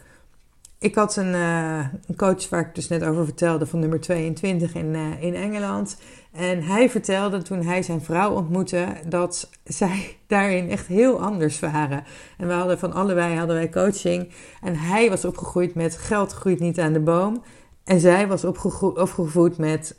Ik 0.79 0.95
had 0.95 1.17
een, 1.17 1.35
uh, 1.35 1.79
een, 2.07 2.17
coach 2.17 2.49
waar 2.49 2.61
ik 2.61 2.75
dus 2.75 2.89
net 2.89 3.05
over 3.05 3.25
vertelde, 3.25 3.67
van 3.67 3.79
nummer 3.79 4.01
22 4.01 4.75
in, 4.75 4.95
uh, 4.95 5.23
in 5.23 5.35
Engeland. 5.35 5.97
En 6.33 6.63
hij 6.63 6.91
vertelde 6.91 7.43
toen 7.43 7.63
hij 7.63 7.83
zijn 7.83 8.01
vrouw 8.01 8.35
ontmoette 8.35 8.87
dat 9.09 9.51
zij 9.65 10.17
daarin 10.27 10.71
echt 10.71 10.87
heel 10.87 11.21
anders 11.21 11.61
waren. 11.61 12.05
En 12.39 12.47
we 12.47 12.53
hadden 12.53 12.79
van 12.79 12.93
allebei 12.93 13.37
hadden 13.37 13.57
wij 13.57 13.69
coaching. 13.69 14.33
En 14.61 14.77
hij 14.77 15.09
was 15.11 15.25
opgegroeid 15.25 15.75
met 15.75 15.97
geld 15.97 16.33
groeit 16.33 16.61
niet 16.61 16.81
aan 16.81 16.93
de 16.93 17.01
boom. 17.01 17.43
En 17.85 18.01
zij 18.01 18.29
was 18.29 18.45
opgevoed 18.45 19.59
met 19.59 19.99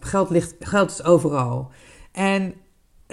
geld, 0.00 0.30
ligt, 0.30 0.54
geld 0.58 0.90
is 0.90 1.04
overal. 1.04 1.70
En 2.12 2.54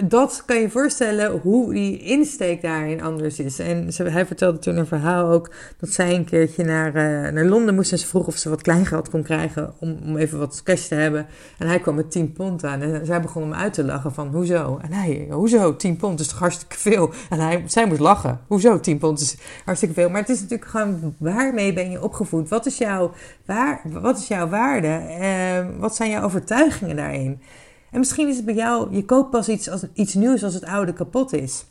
dat 0.04 0.42
kan 0.46 0.60
je 0.60 0.70
voorstellen 0.70 1.40
hoe 1.40 1.72
die 1.72 1.98
insteek 1.98 2.62
daarin 2.62 3.02
anders 3.02 3.38
is. 3.38 3.58
En 3.58 3.88
hij 3.96 4.26
vertelde 4.26 4.58
toen 4.58 4.76
een 4.76 4.86
verhaal 4.86 5.30
ook 5.30 5.50
dat 5.78 5.90
zij 5.90 6.14
een 6.14 6.24
keertje 6.24 6.64
naar, 6.64 6.86
uh, 6.88 7.32
naar 7.32 7.44
Londen 7.44 7.74
moest 7.74 7.92
en 7.92 7.98
ze 7.98 8.06
vroeg 8.06 8.26
of 8.26 8.36
ze 8.36 8.48
wat 8.48 8.62
kleingeld 8.62 9.10
kon 9.10 9.22
krijgen 9.22 9.74
om, 9.78 9.98
om 10.04 10.16
even 10.16 10.38
wat 10.38 10.62
cash 10.62 10.86
te 10.86 10.94
hebben. 10.94 11.26
En 11.58 11.66
hij 11.66 11.80
kwam 11.80 11.94
met 11.94 12.10
10 12.10 12.32
pond 12.32 12.64
aan 12.64 12.80
en 12.80 13.06
zij 13.06 13.20
begon 13.20 13.42
hem 13.42 13.54
uit 13.54 13.72
te 13.72 13.84
lachen 13.84 14.12
van 14.12 14.28
hoezo? 14.28 14.78
En 14.82 14.92
hij, 14.92 15.26
hoezo 15.30 15.76
10 15.76 15.96
pond 15.96 16.20
is 16.20 16.28
toch 16.28 16.38
hartstikke 16.38 16.78
veel? 16.78 17.10
En 17.30 17.40
hij, 17.40 17.62
zij 17.66 17.86
moest 17.86 18.00
lachen. 18.00 18.40
Hoezo 18.46 18.80
10 18.80 18.98
pond 18.98 19.20
is 19.20 19.36
hartstikke 19.64 19.94
veel? 19.94 20.08
Maar 20.10 20.20
het 20.20 20.30
is 20.30 20.40
natuurlijk 20.40 20.70
gewoon 20.70 21.14
waarmee 21.18 21.72
ben 21.72 21.90
je 21.90 22.02
opgevoed? 22.02 22.48
Wat 22.48 22.66
is 22.66 22.78
jouw, 22.78 23.12
waar, 23.44 23.80
wat 23.84 24.18
is 24.18 24.28
jouw 24.28 24.48
waarde? 24.48 25.00
Uh, 25.20 25.80
wat 25.80 25.96
zijn 25.96 26.10
jouw 26.10 26.22
overtuigingen 26.22 26.96
daarin? 26.96 27.40
En 27.96 28.02
misschien 28.02 28.28
is 28.28 28.36
het 28.36 28.44
bij 28.44 28.54
jou, 28.54 28.94
je 28.94 29.04
koopt 29.04 29.30
pas 29.30 29.48
iets, 29.48 29.70
als, 29.70 29.84
iets 29.92 30.14
nieuws 30.14 30.44
als 30.44 30.54
het 30.54 30.64
oude 30.64 30.92
kapot 30.92 31.32
is. 31.32 31.64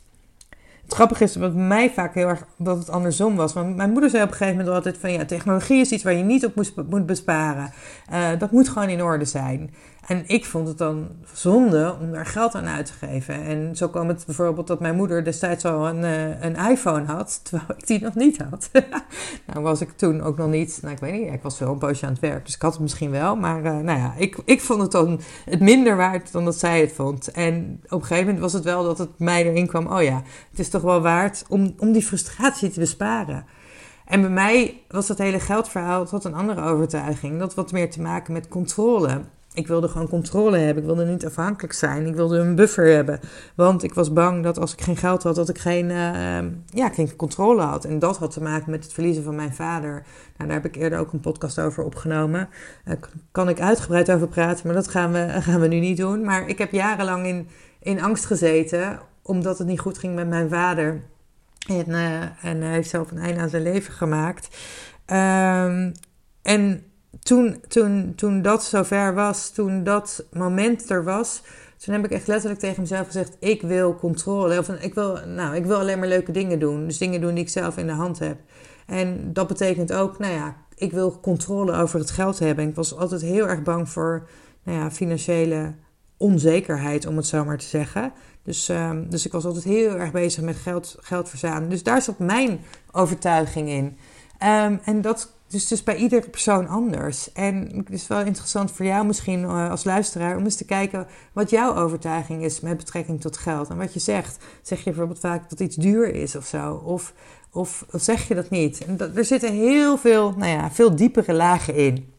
Het 0.82 0.94
grappige 0.94 1.24
is 1.24 1.36
wat 1.36 1.54
bij 1.54 1.62
mij 1.62 1.90
vaak 1.90 2.14
heel 2.14 2.28
erg 2.28 2.46
dat 2.56 2.78
het 2.78 2.90
andersom 2.90 3.36
was. 3.36 3.52
Want 3.52 3.76
mijn 3.76 3.90
moeder 3.90 4.10
zei 4.10 4.22
op 4.22 4.28
een 4.28 4.36
gegeven 4.36 4.58
moment 4.58 4.74
altijd 4.74 4.98
van 4.98 5.12
ja, 5.12 5.24
technologie 5.24 5.80
is 5.80 5.90
iets 5.90 6.02
waar 6.02 6.12
je 6.12 6.22
niet 6.22 6.44
op 6.46 6.54
moet 6.90 7.06
besparen. 7.06 7.72
Uh, 8.12 8.28
dat 8.38 8.50
moet 8.50 8.68
gewoon 8.68 8.88
in 8.88 9.02
orde 9.02 9.24
zijn. 9.24 9.70
En 10.06 10.24
ik 10.26 10.44
vond 10.44 10.68
het 10.68 10.78
dan 10.78 11.08
zonde 11.32 11.96
om 12.00 12.12
daar 12.12 12.26
geld 12.26 12.54
aan 12.54 12.66
uit 12.66 12.86
te 12.86 13.06
geven. 13.06 13.42
En 13.42 13.76
zo 13.76 13.88
kwam 13.88 14.08
het 14.08 14.22
bijvoorbeeld 14.26 14.66
dat 14.66 14.80
mijn 14.80 14.96
moeder 14.96 15.24
destijds 15.24 15.64
al 15.64 15.88
een, 15.88 16.02
uh, 16.02 16.42
een 16.42 16.56
iPhone 16.56 17.04
had, 17.04 17.40
terwijl 17.44 17.78
ik 17.78 17.86
die 17.86 18.00
nog 18.00 18.14
niet 18.14 18.38
had. 18.50 18.70
nou 19.46 19.60
was 19.62 19.80
ik 19.80 19.90
toen 19.96 20.22
ook 20.22 20.36
nog 20.36 20.48
niet, 20.48 20.78
nou 20.82 20.94
ik 20.94 21.00
weet 21.00 21.12
niet, 21.12 21.32
ik 21.32 21.42
was 21.42 21.58
wel 21.58 21.72
een 21.72 21.78
poosje 21.78 22.06
aan 22.06 22.12
het 22.12 22.20
werk, 22.20 22.44
dus 22.44 22.54
ik 22.54 22.62
had 22.62 22.72
het 22.72 22.82
misschien 22.82 23.10
wel. 23.10 23.36
Maar 23.36 23.64
uh, 23.64 23.78
nou 23.78 23.98
ja, 23.98 24.14
ik, 24.16 24.36
ik 24.44 24.60
vond 24.60 24.82
het 24.82 24.90
dan 24.90 25.20
het 25.44 25.60
minder 25.60 25.96
waard 25.96 26.32
dan 26.32 26.44
dat 26.44 26.58
zij 26.58 26.80
het 26.80 26.92
vond. 26.92 27.30
En 27.30 27.80
op 27.84 28.00
een 28.00 28.06
gegeven 28.06 28.24
moment 28.24 28.42
was 28.42 28.52
het 28.52 28.64
wel 28.64 28.84
dat 28.84 28.98
het 28.98 29.18
mij 29.18 29.46
erin 29.46 29.66
kwam, 29.66 29.86
oh 29.86 30.02
ja, 30.02 30.22
het 30.50 30.58
is 30.58 30.68
toch 30.68 30.82
wel 30.82 31.00
waard 31.00 31.44
om, 31.48 31.74
om 31.78 31.92
die 31.92 32.02
frustratie 32.02 32.70
te 32.70 32.80
besparen. 32.80 33.44
En 34.04 34.20
bij 34.20 34.30
mij 34.30 34.80
was 34.88 35.06
dat 35.06 35.18
hele 35.18 35.40
geldverhaal 35.40 36.06
tot 36.06 36.24
een 36.24 36.34
andere 36.34 36.62
overtuiging. 36.62 37.38
Dat 37.38 37.54
wat 37.54 37.72
meer 37.72 37.90
te 37.90 38.00
maken 38.00 38.32
met 38.32 38.48
controle. 38.48 39.20
Ik 39.56 39.66
wilde 39.66 39.88
gewoon 39.88 40.08
controle 40.08 40.56
hebben. 40.56 40.82
Ik 40.82 40.88
wilde 40.88 41.04
niet 41.04 41.26
afhankelijk 41.26 41.72
zijn. 41.72 42.06
Ik 42.06 42.14
wilde 42.14 42.38
een 42.38 42.54
buffer 42.54 42.86
hebben. 42.86 43.20
Want 43.54 43.82
ik 43.82 43.94
was 43.94 44.12
bang 44.12 44.42
dat 44.42 44.58
als 44.58 44.72
ik 44.72 44.80
geen 44.80 44.96
geld 44.96 45.22
had, 45.22 45.34
dat 45.34 45.48
ik 45.48 45.58
geen, 45.58 45.90
uh, 45.90 46.38
ja, 46.66 46.88
geen 46.88 47.16
controle 47.16 47.62
had. 47.62 47.84
En 47.84 47.98
dat 47.98 48.16
had 48.16 48.30
te 48.30 48.42
maken 48.42 48.70
met 48.70 48.84
het 48.84 48.92
verliezen 48.92 49.24
van 49.24 49.34
mijn 49.34 49.54
vader. 49.54 49.90
Nou, 50.36 50.50
daar 50.50 50.62
heb 50.62 50.64
ik 50.64 50.76
eerder 50.76 50.98
ook 50.98 51.12
een 51.12 51.20
podcast 51.20 51.58
over 51.58 51.84
opgenomen. 51.84 52.48
Daar 52.84 52.98
kan 53.32 53.48
ik 53.48 53.60
uitgebreid 53.60 54.10
over 54.10 54.28
praten, 54.28 54.66
maar 54.66 54.74
dat 54.74 54.88
gaan 54.88 55.12
we, 55.12 55.28
gaan 55.42 55.60
we 55.60 55.66
nu 55.66 55.78
niet 55.78 55.96
doen. 55.96 56.24
Maar 56.24 56.48
ik 56.48 56.58
heb 56.58 56.72
jarenlang 56.72 57.26
in, 57.26 57.48
in 57.80 58.02
angst 58.02 58.24
gezeten, 58.24 59.00
omdat 59.22 59.58
het 59.58 59.66
niet 59.66 59.80
goed 59.80 59.98
ging 59.98 60.14
met 60.14 60.28
mijn 60.28 60.48
vader. 60.48 61.02
En, 61.68 61.88
uh, 61.88 62.44
en 62.44 62.60
hij 62.60 62.72
heeft 62.72 62.90
zelf 62.90 63.10
een 63.10 63.18
einde 63.18 63.40
aan 63.40 63.48
zijn 63.48 63.62
leven 63.62 63.92
gemaakt. 63.92 64.48
Um, 65.06 65.92
en 66.42 66.82
toen, 67.22 67.64
toen, 67.68 68.12
toen 68.16 68.42
dat 68.42 68.64
zover 68.64 69.14
was, 69.14 69.50
toen 69.50 69.84
dat 69.84 70.24
moment 70.32 70.90
er 70.90 71.04
was, 71.04 71.42
toen 71.76 71.94
heb 71.94 72.04
ik 72.04 72.10
echt 72.10 72.26
letterlijk 72.26 72.60
tegen 72.60 72.80
mezelf 72.80 73.06
gezegd: 73.06 73.36
Ik 73.40 73.62
wil 73.62 73.96
controle. 73.96 74.58
Of 74.58 74.68
ik 74.68 74.94
wil, 74.94 75.18
nou, 75.26 75.54
ik 75.54 75.64
wil 75.64 75.78
alleen 75.78 75.98
maar 75.98 76.08
leuke 76.08 76.32
dingen 76.32 76.58
doen. 76.58 76.86
Dus 76.86 76.98
dingen 76.98 77.20
doen 77.20 77.34
die 77.34 77.44
ik 77.44 77.50
zelf 77.50 77.76
in 77.76 77.86
de 77.86 77.92
hand 77.92 78.18
heb. 78.18 78.38
En 78.86 79.32
dat 79.32 79.46
betekent 79.46 79.92
ook, 79.92 80.18
nou 80.18 80.32
ja, 80.32 80.56
ik 80.74 80.92
wil 80.92 81.20
controle 81.20 81.72
over 81.72 81.98
het 81.98 82.10
geld 82.10 82.38
hebben. 82.38 82.64
En 82.64 82.70
ik 82.70 82.76
was 82.76 82.96
altijd 82.96 83.20
heel 83.20 83.48
erg 83.48 83.62
bang 83.62 83.88
voor 83.88 84.28
nou 84.62 84.78
ja, 84.78 84.90
financiële 84.90 85.74
onzekerheid, 86.16 87.06
om 87.06 87.16
het 87.16 87.26
zo 87.26 87.44
maar 87.44 87.58
te 87.58 87.66
zeggen. 87.66 88.12
Dus, 88.42 88.68
um, 88.68 89.10
dus 89.10 89.26
ik 89.26 89.32
was 89.32 89.44
altijd 89.44 89.64
heel 89.64 89.96
erg 89.96 90.12
bezig 90.12 90.42
met 90.42 90.56
geld, 90.56 90.96
geld 91.00 91.28
verzamelen. 91.28 91.68
Dus 91.68 91.82
daar 91.82 92.02
zat 92.02 92.18
mijn 92.18 92.60
overtuiging 92.92 93.68
in. 93.68 93.84
Um, 94.42 94.80
en 94.84 95.00
dat 95.00 95.35
dus, 95.48 95.68
dus 95.68 95.82
bij 95.82 95.96
iedere 95.96 96.28
persoon 96.30 96.68
anders. 96.68 97.32
En 97.32 97.72
het 97.76 97.90
is 97.90 98.06
wel 98.06 98.20
interessant 98.20 98.70
voor 98.70 98.86
jou 98.86 99.06
misschien 99.06 99.40
uh, 99.40 99.70
als 99.70 99.84
luisteraar 99.84 100.36
om 100.36 100.44
eens 100.44 100.56
te 100.56 100.64
kijken 100.64 101.06
wat 101.32 101.50
jouw 101.50 101.74
overtuiging 101.74 102.44
is 102.44 102.60
met 102.60 102.76
betrekking 102.76 103.20
tot 103.20 103.36
geld. 103.36 103.68
En 103.68 103.76
wat 103.76 103.94
je 103.94 104.00
zegt. 104.00 104.44
Zeg 104.62 104.78
je 104.78 104.84
bijvoorbeeld 104.84 105.18
vaak 105.18 105.50
dat 105.50 105.60
iets 105.60 105.76
duur 105.76 106.14
is 106.14 106.36
of 106.36 106.46
zo? 106.46 106.74
Of, 106.74 107.14
of, 107.50 107.84
zeg 107.92 108.28
je 108.28 108.34
dat 108.34 108.50
niet? 108.50 108.84
En 108.84 109.16
er 109.16 109.24
zitten 109.24 109.52
heel 109.52 109.98
veel, 109.98 110.34
nou 110.36 110.50
ja, 110.50 110.70
veel 110.70 110.96
diepere 110.96 111.32
lagen 111.32 111.74
in. 111.74 112.12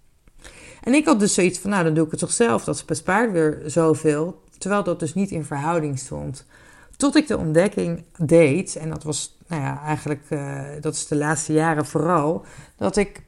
En 0.83 0.93
ik 0.93 1.05
had 1.05 1.19
dus 1.19 1.33
zoiets 1.33 1.59
van, 1.59 1.69
nou 1.69 1.83
dan 1.83 1.93
doe 1.93 2.05
ik 2.05 2.11
het 2.11 2.19
toch 2.19 2.31
zelf. 2.31 2.63
Dat 2.63 2.85
bespaart 2.85 3.31
weer 3.31 3.61
zoveel. 3.65 4.41
Terwijl 4.57 4.83
dat 4.83 4.99
dus 4.99 5.13
niet 5.13 5.31
in 5.31 5.45
verhouding 5.45 5.99
stond. 5.99 6.45
Tot 6.97 7.15
ik 7.15 7.27
de 7.27 7.37
ontdekking 7.37 8.05
deed, 8.17 8.75
en 8.75 8.89
dat 8.89 9.03
was 9.03 9.37
nou 9.47 9.61
ja, 9.61 9.81
eigenlijk, 9.81 10.29
uh, 10.29 10.61
dat 10.81 10.93
is 10.93 11.07
de 11.07 11.15
laatste 11.15 11.53
jaren 11.53 11.85
vooral, 11.85 12.45
dat 12.75 12.95
ik, 12.95 13.23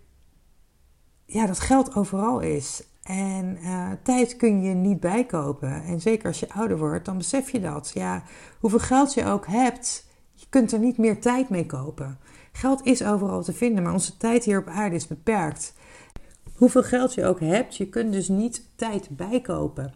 ja, 1.25 1.45
dat 1.45 1.59
geld 1.59 1.95
overal 1.95 2.39
is. 2.39 2.83
En 3.03 3.57
uh, 3.61 3.91
tijd 4.03 4.35
kun 4.35 4.61
je 4.61 4.73
niet 4.73 4.99
bijkopen. 4.99 5.83
En 5.83 6.01
zeker 6.01 6.27
als 6.27 6.39
je 6.39 6.53
ouder 6.53 6.77
wordt, 6.77 7.05
dan 7.05 7.17
besef 7.17 7.49
je 7.49 7.59
dat. 7.59 7.91
Ja, 7.93 8.23
hoeveel 8.59 8.79
geld 8.79 9.13
je 9.13 9.25
ook 9.25 9.47
hebt, 9.47 10.05
je 10.33 10.45
kunt 10.49 10.71
er 10.71 10.79
niet 10.79 10.97
meer 10.97 11.21
tijd 11.21 11.49
mee 11.49 11.65
kopen. 11.65 12.17
Geld 12.51 12.85
is 12.85 13.03
overal 13.03 13.43
te 13.43 13.53
vinden, 13.53 13.83
maar 13.83 13.93
onze 13.93 14.17
tijd 14.17 14.43
hier 14.43 14.59
op 14.59 14.67
aarde 14.67 14.95
is 14.95 15.07
beperkt. 15.07 15.73
Hoeveel 16.55 16.83
geld 16.83 17.13
je 17.13 17.25
ook 17.25 17.39
hebt, 17.39 17.75
je 17.75 17.89
kunt 17.89 18.13
dus 18.13 18.27
niet 18.27 18.65
tijd 18.75 19.09
bijkopen. 19.09 19.93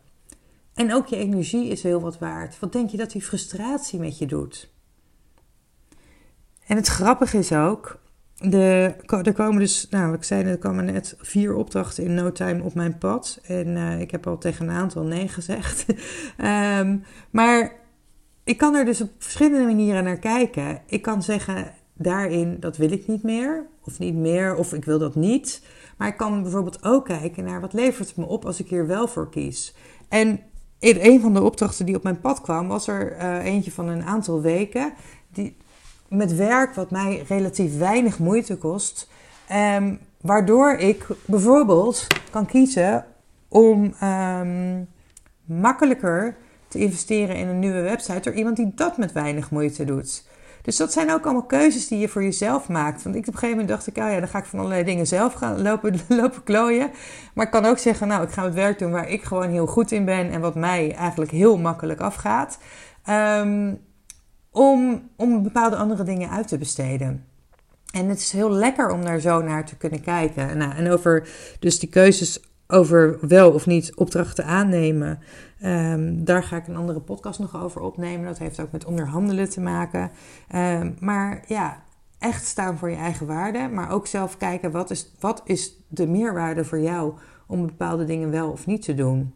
En 0.73 0.93
ook 0.93 1.07
je 1.07 1.15
energie 1.15 1.67
is 1.67 1.83
heel 1.83 2.01
wat 2.01 2.19
waard. 2.19 2.59
Wat 2.59 2.71
denk 2.71 2.89
je 2.89 2.97
dat 2.97 3.11
die 3.11 3.21
frustratie 3.21 3.99
met 3.99 4.17
je 4.17 4.25
doet? 4.25 4.71
En 6.67 6.75
het 6.75 6.87
grappige 6.87 7.37
is 7.37 7.51
ook, 7.51 7.99
de, 8.37 8.93
er 9.23 9.33
komen 9.33 9.59
dus, 9.59 9.87
nou, 9.89 10.13
ik 10.13 10.23
zei 10.23 10.43
er 10.43 10.57
komen 10.57 10.85
net 10.85 11.15
vier 11.17 11.55
opdrachten 11.55 12.03
in 12.03 12.13
no 12.13 12.31
time 12.31 12.63
op 12.63 12.73
mijn 12.73 12.97
pad. 12.97 13.39
En 13.43 13.67
uh, 13.67 13.99
ik 13.99 14.11
heb 14.11 14.27
al 14.27 14.37
tegen 14.37 14.67
een 14.67 14.75
aantal 14.75 15.03
nee 15.03 15.27
gezegd. 15.27 15.85
um, 16.37 17.03
maar 17.31 17.75
ik 18.43 18.57
kan 18.57 18.75
er 18.75 18.85
dus 18.85 19.01
op 19.01 19.09
verschillende 19.17 19.65
manieren 19.65 20.03
naar 20.03 20.19
kijken. 20.19 20.81
Ik 20.85 21.01
kan 21.01 21.23
zeggen 21.23 21.73
daarin, 21.93 22.59
dat 22.59 22.77
wil 22.77 22.91
ik 22.91 23.07
niet 23.07 23.23
meer. 23.23 23.65
Of 23.85 23.99
niet 23.99 24.15
meer, 24.15 24.55
of 24.55 24.73
ik 24.73 24.85
wil 24.85 24.99
dat 24.99 25.15
niet. 25.15 25.61
Maar 25.97 26.07
ik 26.07 26.17
kan 26.17 26.41
bijvoorbeeld 26.41 26.83
ook 26.83 27.05
kijken 27.05 27.43
naar 27.43 27.61
wat 27.61 27.73
levert 27.73 28.07
het 28.07 28.17
me 28.17 28.25
op 28.25 28.45
als 28.45 28.59
ik 28.59 28.69
hier 28.69 28.87
wel 28.87 29.07
voor 29.07 29.29
kies. 29.29 29.75
En 30.09 30.39
een 30.83 31.21
van 31.21 31.33
de 31.33 31.43
opdrachten 31.43 31.85
die 31.85 31.95
op 31.95 32.03
mijn 32.03 32.21
pad 32.21 32.41
kwam, 32.41 32.67
was 32.67 32.87
er 32.87 33.17
uh, 33.17 33.45
eentje 33.45 33.71
van 33.71 33.87
een 33.87 34.03
aantal 34.03 34.41
weken. 34.41 34.93
Die, 35.31 35.55
met 36.07 36.35
werk 36.35 36.73
wat 36.73 36.91
mij 36.91 37.23
relatief 37.27 37.77
weinig 37.77 38.19
moeite 38.19 38.57
kost. 38.57 39.09
Um, 39.51 39.99
waardoor 40.21 40.73
ik 40.73 41.07
bijvoorbeeld 41.25 42.07
kan 42.31 42.45
kiezen 42.45 43.05
om 43.47 43.93
um, 44.03 44.87
makkelijker 45.45 46.35
te 46.67 46.79
investeren 46.79 47.35
in 47.35 47.47
een 47.47 47.59
nieuwe 47.59 47.81
website 47.81 48.19
door 48.19 48.33
iemand 48.33 48.55
die 48.55 48.71
dat 48.75 48.97
met 48.97 49.11
weinig 49.11 49.51
moeite 49.51 49.85
doet. 49.85 50.25
Dus 50.63 50.77
dat 50.77 50.93
zijn 50.93 51.11
ook 51.11 51.23
allemaal 51.23 51.45
keuzes 51.45 51.87
die 51.87 51.99
je 51.99 52.07
voor 52.07 52.23
jezelf 52.23 52.69
maakt. 52.69 53.03
Want 53.03 53.15
ik 53.15 53.21
op 53.21 53.27
een 53.27 53.39
gegeven 53.39 53.57
moment 53.57 53.67
dacht 53.67 53.87
ik, 53.87 53.97
oh 53.97 54.11
ja, 54.11 54.19
dan 54.19 54.27
ga 54.27 54.37
ik 54.37 54.45
van 54.45 54.59
allerlei 54.59 54.83
dingen 54.83 55.07
zelf 55.07 55.33
gaan 55.33 55.61
lopen, 55.61 55.99
lopen 56.21 56.43
klooien. 56.43 56.91
Maar 57.33 57.45
ik 57.45 57.51
kan 57.51 57.65
ook 57.65 57.77
zeggen, 57.77 58.07
nou, 58.07 58.23
ik 58.23 58.31
ga 58.31 58.43
het 58.43 58.53
werk 58.53 58.79
doen 58.79 58.91
waar 58.91 59.09
ik 59.09 59.23
gewoon 59.23 59.49
heel 59.49 59.65
goed 59.65 59.91
in 59.91 60.05
ben 60.05 60.31
en 60.31 60.41
wat 60.41 60.55
mij 60.55 60.95
eigenlijk 60.95 61.31
heel 61.31 61.57
makkelijk 61.57 61.99
afgaat. 61.99 62.57
Um, 63.09 63.79
om, 64.51 65.09
om 65.15 65.43
bepaalde 65.43 65.75
andere 65.75 66.03
dingen 66.03 66.29
uit 66.29 66.47
te 66.47 66.57
besteden. 66.57 67.25
En 67.91 68.09
het 68.09 68.19
is 68.19 68.31
heel 68.31 68.51
lekker 68.51 68.91
om 68.91 69.05
daar 69.05 69.19
zo 69.19 69.41
naar 69.41 69.65
te 69.65 69.77
kunnen 69.77 70.01
kijken. 70.01 70.57
Nou, 70.57 70.75
en 70.75 70.91
over 70.91 71.27
dus 71.59 71.79
die 71.79 71.89
keuzes 71.89 72.52
over 72.73 73.17
wel 73.27 73.51
of 73.51 73.65
niet 73.65 73.95
opdrachten 73.95 74.45
aannemen. 74.45 75.19
Um, 75.65 76.25
daar 76.25 76.43
ga 76.43 76.55
ik 76.55 76.67
een 76.67 76.75
andere 76.75 76.99
podcast 76.99 77.39
nog 77.39 77.63
over 77.63 77.81
opnemen. 77.81 78.25
Dat 78.25 78.37
heeft 78.37 78.59
ook 78.59 78.71
met 78.71 78.85
onderhandelen 78.85 79.49
te 79.49 79.61
maken. 79.61 80.11
Um, 80.55 80.95
maar 80.99 81.43
ja, 81.47 81.83
echt 82.19 82.45
staan 82.45 82.77
voor 82.77 82.89
je 82.89 82.95
eigen 82.95 83.27
waarde. 83.27 83.69
Maar 83.73 83.91
ook 83.91 84.07
zelf 84.07 84.37
kijken 84.37 84.71
wat 84.71 84.91
is, 84.91 85.13
wat 85.19 85.41
is 85.45 85.83
de 85.87 86.07
meerwaarde 86.07 86.65
voor 86.65 86.79
jou 86.79 87.13
om 87.47 87.65
bepaalde 87.65 88.05
dingen 88.05 88.31
wel 88.31 88.51
of 88.51 88.65
niet 88.65 88.81
te 88.81 88.93
doen. 88.93 89.33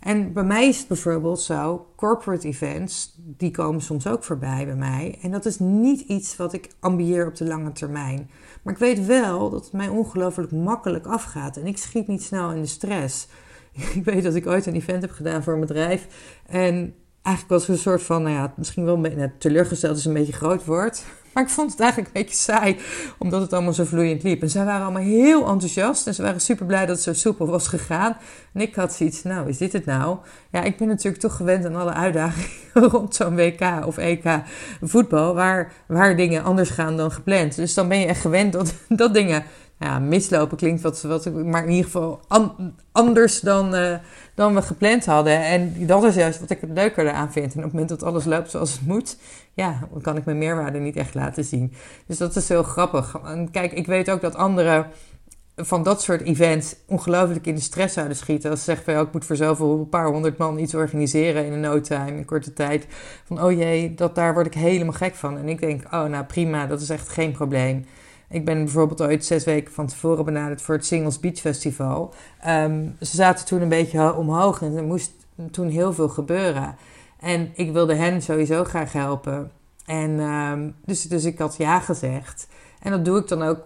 En 0.00 0.32
bij 0.32 0.44
mij 0.44 0.68
is 0.68 0.78
het 0.78 0.88
bijvoorbeeld 0.88 1.40
zo, 1.40 1.86
corporate 1.96 2.46
events, 2.46 3.14
die 3.16 3.50
komen 3.50 3.80
soms 3.80 4.06
ook 4.06 4.24
voorbij 4.24 4.64
bij 4.64 4.76
mij. 4.76 5.18
En 5.22 5.30
dat 5.30 5.46
is 5.46 5.58
niet 5.58 6.00
iets 6.00 6.36
wat 6.36 6.52
ik 6.52 6.70
ambieer 6.80 7.26
op 7.26 7.36
de 7.36 7.46
lange 7.46 7.72
termijn. 7.72 8.30
Maar 8.66 8.74
ik 8.74 8.80
weet 8.80 9.06
wel 9.06 9.50
dat 9.50 9.64
het 9.64 9.72
mij 9.72 9.88
ongelooflijk 9.88 10.52
makkelijk 10.52 11.06
afgaat. 11.06 11.56
En 11.56 11.66
ik 11.66 11.78
schiet 11.78 12.06
niet 12.06 12.22
snel 12.22 12.50
in 12.50 12.60
de 12.60 12.66
stress. 12.66 13.28
Ik 13.94 14.04
weet 14.04 14.22
dat 14.22 14.34
ik 14.34 14.46
ooit 14.46 14.66
een 14.66 14.74
event 14.74 15.02
heb 15.02 15.10
gedaan 15.10 15.42
voor 15.42 15.52
een 15.52 15.60
bedrijf. 15.60 16.06
En 16.46 16.94
eigenlijk 17.22 17.48
was 17.48 17.66
het 17.66 17.76
een 17.76 17.82
soort 17.82 18.02
van, 18.02 18.22
nou 18.22 18.34
ja, 18.34 18.52
misschien 18.56 18.84
wel 18.84 18.96
nou, 18.96 19.30
teleurgesteld 19.38 19.96
is 19.96 20.04
een 20.04 20.12
beetje 20.12 20.32
groot 20.32 20.64
woord. 20.64 21.04
Maar 21.36 21.44
ik 21.44 21.50
vond 21.50 21.70
het 21.70 21.80
eigenlijk 21.80 22.14
een 22.14 22.22
beetje 22.22 22.36
saai, 22.36 22.76
omdat 23.18 23.40
het 23.40 23.52
allemaal 23.52 23.72
zo 23.72 23.84
vloeiend 23.84 24.22
liep. 24.22 24.42
En 24.42 24.50
zij 24.50 24.64
waren 24.64 24.82
allemaal 24.82 25.02
heel 25.02 25.46
enthousiast 25.46 26.06
en 26.06 26.14
ze 26.14 26.22
waren 26.22 26.40
super 26.40 26.66
blij 26.66 26.86
dat 26.86 26.94
het 26.94 27.04
zo 27.04 27.12
soepel 27.12 27.46
was 27.46 27.68
gegaan. 27.68 28.16
En 28.52 28.60
ik 28.60 28.74
had 28.74 28.94
zoiets, 28.94 29.22
nou, 29.22 29.48
is 29.48 29.58
dit 29.58 29.72
het 29.72 29.84
nou? 29.84 30.16
Ja, 30.50 30.62
ik 30.62 30.76
ben 30.76 30.88
natuurlijk 30.88 31.22
toch 31.22 31.36
gewend 31.36 31.64
aan 31.64 31.76
alle 31.76 31.92
uitdagingen 31.92 32.50
rond 32.92 33.14
zo'n 33.14 33.36
WK 33.36 33.86
of 33.86 33.98
EK 33.98 34.24
voetbal, 34.82 35.34
waar, 35.34 35.72
waar 35.86 36.16
dingen 36.16 36.44
anders 36.44 36.70
gaan 36.70 36.96
dan 36.96 37.12
gepland. 37.12 37.56
Dus 37.56 37.74
dan 37.74 37.88
ben 37.88 38.00
je 38.00 38.06
echt 38.06 38.20
gewend 38.20 38.52
dat, 38.52 38.74
dat 38.88 39.14
dingen 39.14 39.44
ja, 39.78 39.98
mislopen 39.98 40.56
klinkt 40.56 40.82
wat, 40.82 41.02
wat 41.02 41.32
maar 41.32 41.62
in 41.62 41.70
ieder 41.70 41.84
geval 41.84 42.20
anders 42.92 43.40
dan, 43.40 43.74
uh, 43.74 43.96
dan 44.34 44.54
we 44.54 44.62
gepland 44.62 45.06
hadden. 45.06 45.44
En 45.44 45.86
dat 45.86 46.04
is 46.04 46.14
juist 46.14 46.40
wat 46.40 46.50
ik 46.50 46.60
het 46.60 46.70
leuker 46.70 47.06
eraan 47.06 47.32
vind. 47.32 47.52
En 47.52 47.58
op 47.58 47.64
het 47.64 47.72
moment 47.72 47.88
dat 47.88 48.02
alles 48.02 48.24
loopt 48.24 48.50
zoals 48.50 48.72
het 48.72 48.86
moet, 48.86 49.18
ja, 49.54 49.78
dan 49.92 50.00
kan 50.00 50.16
ik 50.16 50.24
mijn 50.24 50.38
meerwaarde 50.38 50.78
niet 50.78 50.96
echt 50.96 51.14
laten 51.14 51.44
zien. 51.44 51.72
Dus 52.06 52.18
dat 52.18 52.36
is 52.36 52.48
heel 52.48 52.62
grappig. 52.62 53.18
En 53.24 53.50
kijk, 53.50 53.72
ik 53.72 53.86
weet 53.86 54.10
ook 54.10 54.20
dat 54.20 54.34
anderen 54.34 54.86
van 55.56 55.82
dat 55.82 56.02
soort 56.02 56.20
events 56.20 56.76
ongelooflijk 56.86 57.46
in 57.46 57.54
de 57.54 57.60
stress 57.60 57.94
zouden 57.94 58.16
schieten. 58.16 58.50
Als 58.50 58.64
ze 58.64 58.74
zeggen 58.74 59.00
ik 59.00 59.12
moet 59.12 59.24
voor 59.24 59.36
zoveel 59.36 59.78
een 59.78 59.88
paar 59.88 60.06
honderd 60.06 60.38
man 60.38 60.58
iets 60.58 60.74
organiseren 60.74 61.46
in 61.46 61.52
een 61.52 61.60
no 61.60 61.80
in 61.88 62.16
een 62.16 62.24
korte 62.24 62.52
tijd. 62.52 62.86
Van 63.24 63.42
oh 63.42 63.52
jee, 63.52 63.94
dat, 63.94 64.14
daar 64.14 64.34
word 64.34 64.46
ik 64.46 64.54
helemaal 64.54 64.92
gek 64.92 65.14
van. 65.14 65.38
En 65.38 65.48
ik 65.48 65.60
denk, 65.60 65.84
oh 65.84 66.04
nou 66.04 66.24
prima, 66.24 66.66
dat 66.66 66.80
is 66.80 66.90
echt 66.90 67.08
geen 67.08 67.32
probleem. 67.32 67.84
Ik 68.28 68.44
ben 68.44 68.64
bijvoorbeeld 68.64 69.02
ooit 69.02 69.24
zes 69.24 69.44
weken 69.44 69.72
van 69.72 69.86
tevoren 69.86 70.24
benaderd 70.24 70.62
voor 70.62 70.74
het 70.74 70.86
Singles 70.86 71.20
Beach 71.20 71.38
Festival. 71.38 72.14
Um, 72.46 72.96
ze 73.00 73.16
zaten 73.16 73.46
toen 73.46 73.62
een 73.62 73.68
beetje 73.68 74.14
omhoog 74.14 74.62
en 74.62 74.76
er 74.76 74.84
moest 74.84 75.12
toen 75.50 75.68
heel 75.68 75.92
veel 75.92 76.08
gebeuren. 76.08 76.76
En 77.20 77.52
ik 77.54 77.72
wilde 77.72 77.94
hen 77.94 78.22
sowieso 78.22 78.64
graag 78.64 78.92
helpen. 78.92 79.50
En 79.86 80.20
um, 80.20 80.74
dus, 80.84 81.02
dus 81.02 81.24
ik 81.24 81.38
had 81.38 81.56
ja 81.56 81.80
gezegd. 81.80 82.48
En 82.80 82.90
dat 82.90 83.04
doe 83.04 83.18
ik 83.18 83.28
dan 83.28 83.42
ook 83.42 83.58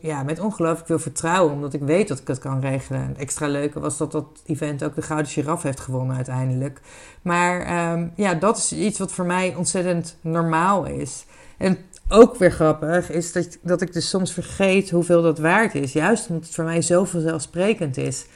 ja, 0.00 0.22
met 0.22 0.40
ongelooflijk 0.40 0.86
veel 0.86 0.98
vertrouwen, 0.98 1.52
omdat 1.52 1.74
ik 1.74 1.80
weet 1.80 2.08
dat 2.08 2.18
ik 2.18 2.28
het 2.28 2.38
kan 2.38 2.60
regelen. 2.60 3.08
Het 3.08 3.18
extra 3.18 3.46
leuke 3.46 3.80
was 3.80 3.96
dat 3.96 4.12
dat 4.12 4.42
event 4.46 4.84
ook 4.84 4.94
de 4.94 5.02
Gouden 5.02 5.30
Giraffe 5.30 5.66
heeft 5.66 5.80
gewonnen 5.80 6.16
uiteindelijk. 6.16 6.80
Maar 7.22 7.92
um, 7.92 8.12
ja, 8.14 8.34
dat 8.34 8.56
is 8.56 8.72
iets 8.72 8.98
wat 8.98 9.12
voor 9.12 9.24
mij 9.24 9.54
ontzettend 9.54 10.16
normaal 10.20 10.84
is. 10.84 11.26
En 11.56 11.78
ook 12.08 12.36
weer 12.36 12.50
grappig 12.50 13.10
is 13.10 13.32
dat, 13.32 13.58
dat 13.62 13.80
ik 13.80 13.92
dus 13.92 14.08
soms 14.08 14.32
vergeet 14.32 14.90
hoeveel 14.90 15.22
dat 15.22 15.38
waard 15.38 15.74
is. 15.74 15.92
Juist 15.92 16.28
omdat 16.28 16.44
het 16.44 16.54
voor 16.54 16.64
mij 16.64 16.82
zo 16.82 17.04
vanzelfsprekend 17.04 17.96
is. 17.96 18.26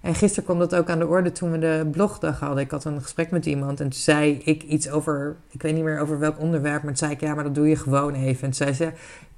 En 0.00 0.14
gisteren 0.14 0.44
kwam 0.44 0.58
dat 0.58 0.74
ook 0.74 0.90
aan 0.90 0.98
de 0.98 1.06
orde 1.06 1.32
toen 1.32 1.50
we 1.50 1.58
de 1.58 1.88
blogdag 1.90 2.40
hadden. 2.40 2.64
Ik 2.64 2.70
had 2.70 2.84
een 2.84 3.02
gesprek 3.02 3.30
met 3.30 3.46
iemand 3.46 3.80
en 3.80 3.88
toen 3.88 4.00
zei 4.00 4.40
ik 4.44 4.62
iets 4.62 4.90
over, 4.90 5.36
ik 5.50 5.62
weet 5.62 5.74
niet 5.74 5.84
meer 5.84 6.00
over 6.00 6.18
welk 6.18 6.38
onderwerp, 6.38 6.82
maar 6.82 6.94
toen 6.94 6.96
zei 6.96 7.12
ik 7.12 7.20
ja, 7.20 7.34
maar 7.34 7.44
dat 7.44 7.54
doe 7.54 7.68
je 7.68 7.76
gewoon 7.76 8.14
even. 8.14 8.28
En 8.28 8.38
toen 8.38 8.52
zei 8.52 8.72
ze, 8.72 8.92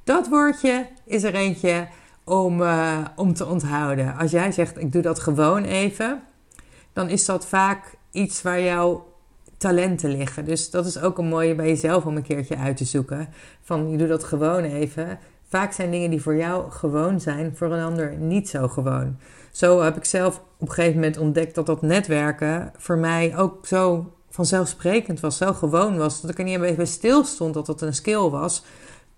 dat 0.05 0.29
woordje 0.29 0.87
is 1.05 1.23
er 1.23 1.35
eentje 1.35 1.89
om, 2.25 2.61
uh, 2.61 2.99
om 3.17 3.35
te 3.35 3.47
onthouden. 3.47 4.17
Als 4.17 4.31
jij 4.31 4.53
zegt 4.53 4.79
ik 4.79 4.93
doe 4.93 5.03
dat 5.03 5.21
gewoon 5.21 5.65
even, 5.65 6.23
dan 6.93 7.09
is 7.09 7.25
dat 7.25 7.47
vaak 7.47 7.95
iets 8.11 8.43
waar 8.43 8.61
jouw 8.61 9.10
talenten 9.61 10.11
liggen. 10.11 10.45
Dus 10.45 10.71
dat 10.71 10.87
is 10.87 11.01
ook 11.01 11.19
een 11.19 11.27
mooie 11.29 11.55
bij 11.55 11.67
jezelf 11.67 12.07
om 12.07 12.17
een 12.17 12.23
keertje 12.23 12.57
uit 12.57 12.77
te 12.77 12.85
zoeken. 12.85 13.29
Van 13.63 13.91
je 13.91 13.97
doet 13.97 14.09
dat 14.09 14.25
gewoon 14.25 14.63
even. 14.65 15.19
Vaak 15.49 15.73
zijn 15.73 15.91
dingen 15.91 16.11
die 16.11 16.23
voor 16.23 16.37
jou 16.37 16.71
gewoon 16.71 17.21
zijn, 17.21 17.57
voor 17.57 17.73
een 17.73 17.85
ander 17.85 18.17
niet 18.17 18.49
zo 18.49 18.69
gewoon. 18.69 19.17
Zo 19.51 19.81
heb 19.81 19.97
ik 19.97 20.05
zelf 20.05 20.43
op 20.59 20.69
een 20.69 20.75
gegeven 20.75 20.95
moment 20.95 21.19
ontdekt 21.19 21.55
dat 21.55 21.67
dat 21.67 21.83
netwerken 21.83 22.73
voor 22.77 22.99
mij 22.99 23.37
ook 23.37 23.67
zo 23.67 24.13
vanzelfsprekend 24.31 25.21
was, 25.21 25.37
zo 25.37 25.53
gewoon 25.53 25.97
was, 25.97 26.21
dat 26.21 26.31
ik 26.31 26.39
er 26.39 26.45
niet 26.45 26.61
even 26.61 26.77
bij 26.77 26.85
stil 26.85 27.25
stond 27.25 27.55
dat 27.55 27.67
dat 27.67 27.81
een 27.81 27.95
skill 27.95 28.29
was. 28.29 28.65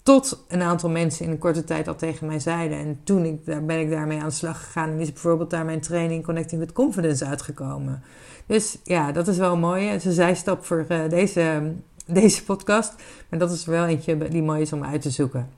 Tot 0.03 0.45
een 0.49 0.63
aantal 0.63 0.91
mensen 0.91 1.25
in 1.25 1.31
een 1.31 1.39
korte 1.39 1.65
tijd 1.65 1.89
al 1.89 1.95
tegen 1.95 2.27
mij 2.27 2.39
zeiden. 2.39 2.79
En 2.79 3.01
toen 3.05 3.25
ik, 3.25 3.47
daar 3.47 3.65
ben 3.65 3.81
ik 3.81 3.91
daarmee 3.91 4.21
aan 4.21 4.29
de 4.29 4.35
slag 4.35 4.65
gegaan. 4.65 4.91
En 4.91 5.01
is 5.01 5.13
bijvoorbeeld 5.13 5.51
daar 5.51 5.65
mijn 5.65 5.81
training 5.81 6.25
Connecting 6.25 6.61
with 6.61 6.73
Confidence 6.73 7.25
uitgekomen. 7.25 8.03
Dus 8.47 8.79
ja, 8.85 9.13
dat 9.13 9.29
is 9.29 9.37
wel 9.37 9.57
mooi. 9.57 9.87
Het 9.87 10.01
is 10.01 10.05
een 10.05 10.13
zijstap 10.13 10.65
voor 10.65 10.87
uh, 10.89 11.09
deze, 11.09 11.73
deze 12.07 12.45
podcast. 12.45 12.95
Maar 13.29 13.39
dat 13.39 13.51
is 13.51 13.65
wel 13.65 13.85
eentje 13.85 14.29
die 14.29 14.43
mooi 14.43 14.61
is 14.61 14.73
om 14.73 14.85
uit 14.85 15.03
te 15.03 15.11
zoeken. 15.11 15.51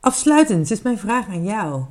Afsluitend 0.00 0.70
is 0.70 0.82
mijn 0.82 0.98
vraag 0.98 1.28
aan 1.28 1.44
jou. 1.44 1.84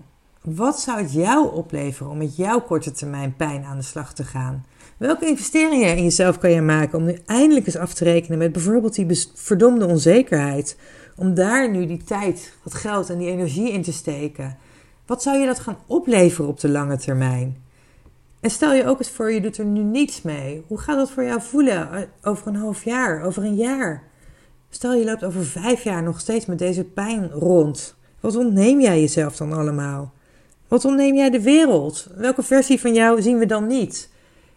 Wat 0.55 0.79
zou 0.79 1.01
het 1.01 1.13
jou 1.13 1.55
opleveren 1.55 2.11
om 2.11 2.17
met 2.17 2.35
jouw 2.35 2.61
korte 2.61 2.91
termijn 2.91 3.35
pijn 3.35 3.63
aan 3.63 3.77
de 3.77 3.83
slag 3.83 4.13
te 4.13 4.23
gaan? 4.23 4.65
Welke 4.97 5.27
investeringen 5.27 5.97
in 5.97 6.03
jezelf 6.03 6.37
kan 6.37 6.51
je 6.51 6.61
maken 6.61 6.97
om 6.97 7.05
nu 7.05 7.17
eindelijk 7.25 7.65
eens 7.65 7.75
af 7.75 7.93
te 7.93 8.03
rekenen 8.03 8.37
met 8.37 8.51
bijvoorbeeld 8.51 8.95
die 8.95 9.27
verdomde 9.33 9.85
onzekerheid? 9.85 10.77
Om 11.15 11.33
daar 11.33 11.71
nu 11.71 11.85
die 11.85 12.03
tijd, 12.03 12.53
dat 12.63 12.73
geld 12.73 13.09
en 13.09 13.17
die 13.17 13.27
energie 13.27 13.71
in 13.71 13.81
te 13.81 13.93
steken. 13.93 14.57
Wat 15.05 15.21
zou 15.21 15.37
je 15.37 15.45
dat 15.45 15.59
gaan 15.59 15.77
opleveren 15.85 16.49
op 16.49 16.59
de 16.59 16.69
lange 16.69 16.97
termijn? 16.97 17.57
En 18.39 18.49
stel 18.49 18.73
je 18.73 18.87
ook 18.87 18.99
eens 18.99 19.09
voor, 19.09 19.31
je 19.31 19.41
doet 19.41 19.57
er 19.57 19.65
nu 19.65 19.83
niets 19.83 20.21
mee. 20.21 20.63
Hoe 20.67 20.79
gaat 20.79 20.97
dat 20.97 21.11
voor 21.11 21.23
jou 21.23 21.41
voelen 21.41 21.91
eh, 21.91 22.01
over 22.21 22.47
een 22.47 22.55
half 22.55 22.83
jaar, 22.83 23.21
over 23.21 23.43
een 23.43 23.55
jaar? 23.55 24.03
Stel 24.69 24.93
je 24.93 25.05
loopt 25.05 25.23
over 25.23 25.45
vijf 25.45 25.83
jaar 25.83 26.03
nog 26.03 26.19
steeds 26.19 26.45
met 26.45 26.59
deze 26.59 26.83
pijn 26.83 27.29
rond. 27.29 27.95
Wat 28.19 28.35
ontneem 28.35 28.81
jij 28.81 28.99
jezelf 28.99 29.35
dan 29.35 29.53
allemaal? 29.53 30.15
Wat 30.67 30.85
ontneem 30.85 31.15
jij 31.15 31.29
de 31.29 31.41
wereld? 31.41 32.07
Welke 32.15 32.43
versie 32.43 32.79
van 32.79 32.93
jou 32.93 33.21
zien 33.21 33.37
we 33.37 33.45
dan 33.45 33.67
niet? 33.67 34.09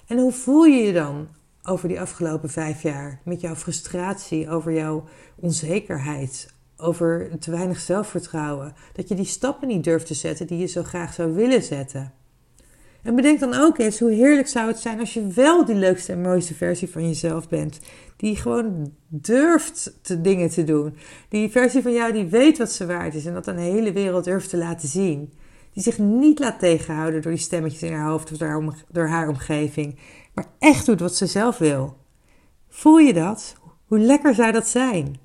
En 0.06 0.18
hoe 0.18 0.32
voel 0.32 0.64
je 0.64 0.82
je 0.82 0.92
dan 0.92 1.28
over 1.62 1.88
die 1.88 2.00
afgelopen 2.00 2.50
vijf 2.50 2.82
jaar? 2.82 3.20
Met 3.24 3.40
jouw 3.40 3.54
frustratie, 3.54 4.50
over 4.50 4.72
jouw 4.72 5.04
onzekerheid, 5.36 6.48
over 6.76 7.30
te 7.38 7.50
weinig 7.50 7.80
zelfvertrouwen. 7.80 8.74
Dat 8.92 9.08
je 9.08 9.14
die 9.14 9.24
stappen 9.24 9.68
niet 9.68 9.84
durft 9.84 10.06
te 10.06 10.14
zetten 10.14 10.46
die 10.46 10.58
je 10.58 10.66
zo 10.66 10.82
graag 10.82 11.14
zou 11.14 11.34
willen 11.34 11.62
zetten. 11.62 12.12
En 13.02 13.14
bedenk 13.16 13.40
dan 13.40 13.54
ook 13.54 13.78
eens 13.78 13.98
hoe 13.98 14.10
heerlijk 14.10 14.48
zou 14.48 14.68
het 14.68 14.78
zijn 14.78 15.00
als 15.00 15.14
je 15.14 15.26
wel 15.26 15.64
die 15.64 15.74
leukste 15.74 16.12
en 16.12 16.20
mooiste 16.20 16.54
versie 16.54 16.90
van 16.90 17.06
jezelf 17.06 17.48
bent. 17.48 17.80
Die 18.16 18.36
gewoon 18.36 18.92
durft 19.08 19.92
te 20.02 20.20
dingen 20.20 20.50
te 20.50 20.64
doen. 20.64 20.96
Die 21.28 21.50
versie 21.50 21.82
van 21.82 21.92
jou 21.92 22.12
die 22.12 22.26
weet 22.26 22.58
wat 22.58 22.72
ze 22.72 22.86
waard 22.86 23.14
is 23.14 23.26
en 23.26 23.34
dat 23.34 23.48
aan 23.48 23.56
de 23.56 23.62
hele 23.62 23.92
wereld 23.92 24.24
durft 24.24 24.50
te 24.50 24.56
laten 24.56 24.88
zien. 24.88 25.32
Die 25.72 25.82
zich 25.82 25.98
niet 25.98 26.38
laat 26.38 26.58
tegenhouden 26.58 27.22
door 27.22 27.32
die 27.32 27.40
stemmetjes 27.40 27.82
in 27.82 27.92
haar 27.92 28.08
hoofd 28.08 28.32
of 28.32 28.38
door 28.88 29.06
haar 29.06 29.28
omgeving. 29.28 29.98
Maar 30.34 30.46
echt 30.58 30.86
doet 30.86 31.00
wat 31.00 31.14
ze 31.14 31.26
zelf 31.26 31.58
wil. 31.58 31.96
Voel 32.68 32.98
je 32.98 33.12
dat? 33.12 33.54
Hoe 33.86 33.98
lekker 33.98 34.34
zou 34.34 34.52
dat 34.52 34.68
zijn? 34.68 35.20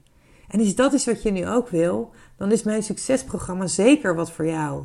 En 0.48 0.60
is 0.60 0.76
dat 0.76 0.94
is 0.94 1.06
wat 1.06 1.24
je 1.24 1.32
nu 1.32 1.48
ook 1.48 1.70
wil, 1.70 2.12
dan 2.38 2.52
is 2.52 2.64
mijn 2.64 2.84
succesprogramma 2.84 3.68
zeker 3.68 4.16
wat 4.16 4.32
voor 4.32 4.46
jou. 4.46 4.84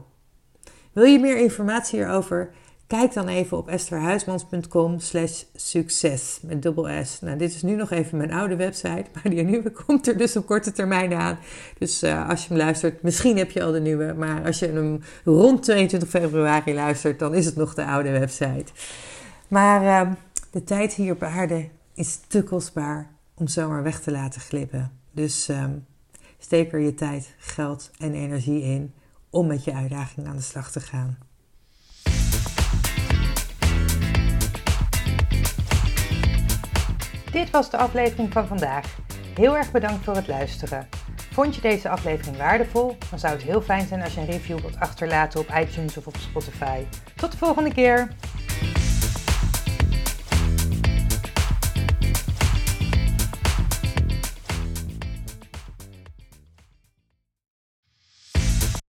Wil 0.93 1.05
je 1.05 1.19
meer 1.19 1.39
informatie 1.39 1.99
hierover? 1.99 2.55
Kijk 2.91 3.13
dan 3.13 3.29
even 3.29 3.57
op 3.57 3.69
estherhuismans.com 3.69 4.99
slash 4.99 5.43
succes 5.55 6.39
met 6.43 6.63
dubbel 6.63 7.05
S. 7.05 7.21
Nou, 7.21 7.39
dit 7.39 7.55
is 7.55 7.63
nu 7.63 7.75
nog 7.75 7.91
even 7.91 8.19
mijn 8.19 8.33
oude 8.33 8.57
website, 8.57 9.05
maar 9.15 9.23
die 9.23 9.43
nieuwe 9.43 9.71
komt 9.71 10.09
er 10.09 10.17
dus 10.17 10.37
op 10.37 10.47
korte 10.47 10.73
termijn 10.73 11.15
aan. 11.15 11.39
Dus 11.79 12.03
uh, 12.03 12.29
als 12.29 12.43
je 12.43 12.49
hem 12.49 12.57
luistert, 12.57 13.03
misschien 13.03 13.37
heb 13.37 13.51
je 13.51 13.63
al 13.63 13.73
de 13.73 13.81
nieuwe, 13.81 14.15
maar 14.17 14.45
als 14.45 14.59
je 14.59 14.67
hem 14.67 15.03
rond 15.25 15.63
22 15.63 16.09
februari 16.09 16.75
luistert, 16.75 17.19
dan 17.19 17.35
is 17.35 17.45
het 17.45 17.57
nog 17.57 17.75
de 17.75 17.85
oude 17.85 18.11
website. 18.11 18.73
Maar 19.49 20.07
uh, 20.07 20.13
de 20.51 20.65
tijd 20.65 20.95
hier 20.95 21.13
op 21.13 21.23
aarde 21.23 21.69
is 21.95 22.21
te 22.29 22.43
kostbaar 22.43 23.11
om 23.35 23.49
zomaar 23.49 23.83
weg 23.83 24.01
te 24.01 24.11
laten 24.11 24.41
glippen. 24.41 24.91
Dus 25.13 25.49
uh, 25.49 25.65
steek 26.39 26.73
er 26.73 26.81
je 26.81 26.95
tijd, 26.95 27.35
geld 27.39 27.91
en 27.99 28.15
energie 28.15 28.63
in 28.63 28.93
om 29.31 29.47
met 29.47 29.65
je 29.65 29.73
uitdaging 29.73 30.27
aan 30.27 30.37
de 30.37 30.43
slag 30.43 30.71
te 30.71 30.81
gaan. 30.81 31.30
Dit 37.41 37.51
was 37.51 37.71
de 37.71 37.77
aflevering 37.77 38.33
van 38.33 38.47
vandaag. 38.47 38.97
Heel 39.35 39.57
erg 39.57 39.71
bedankt 39.71 40.05
voor 40.05 40.15
het 40.15 40.29
luisteren. 40.29 40.89
Vond 41.33 41.55
je 41.55 41.61
deze 41.61 41.89
aflevering 41.89 42.37
waardevol? 42.37 42.97
Dan 43.11 43.19
zou 43.19 43.33
het 43.33 43.43
heel 43.43 43.61
fijn 43.61 43.87
zijn 43.87 44.03
als 44.03 44.15
je 44.15 44.21
een 44.21 44.27
review 44.27 44.59
wilt 44.59 44.81
achterlaten 44.81 45.41
op 45.41 45.49
iTunes 45.61 45.97
of 45.97 46.07
op 46.07 46.17
Spotify. 46.17 46.85
Tot 47.17 47.33
de 47.33 47.39
volgende 47.39 47.75
keer! 47.75 48.09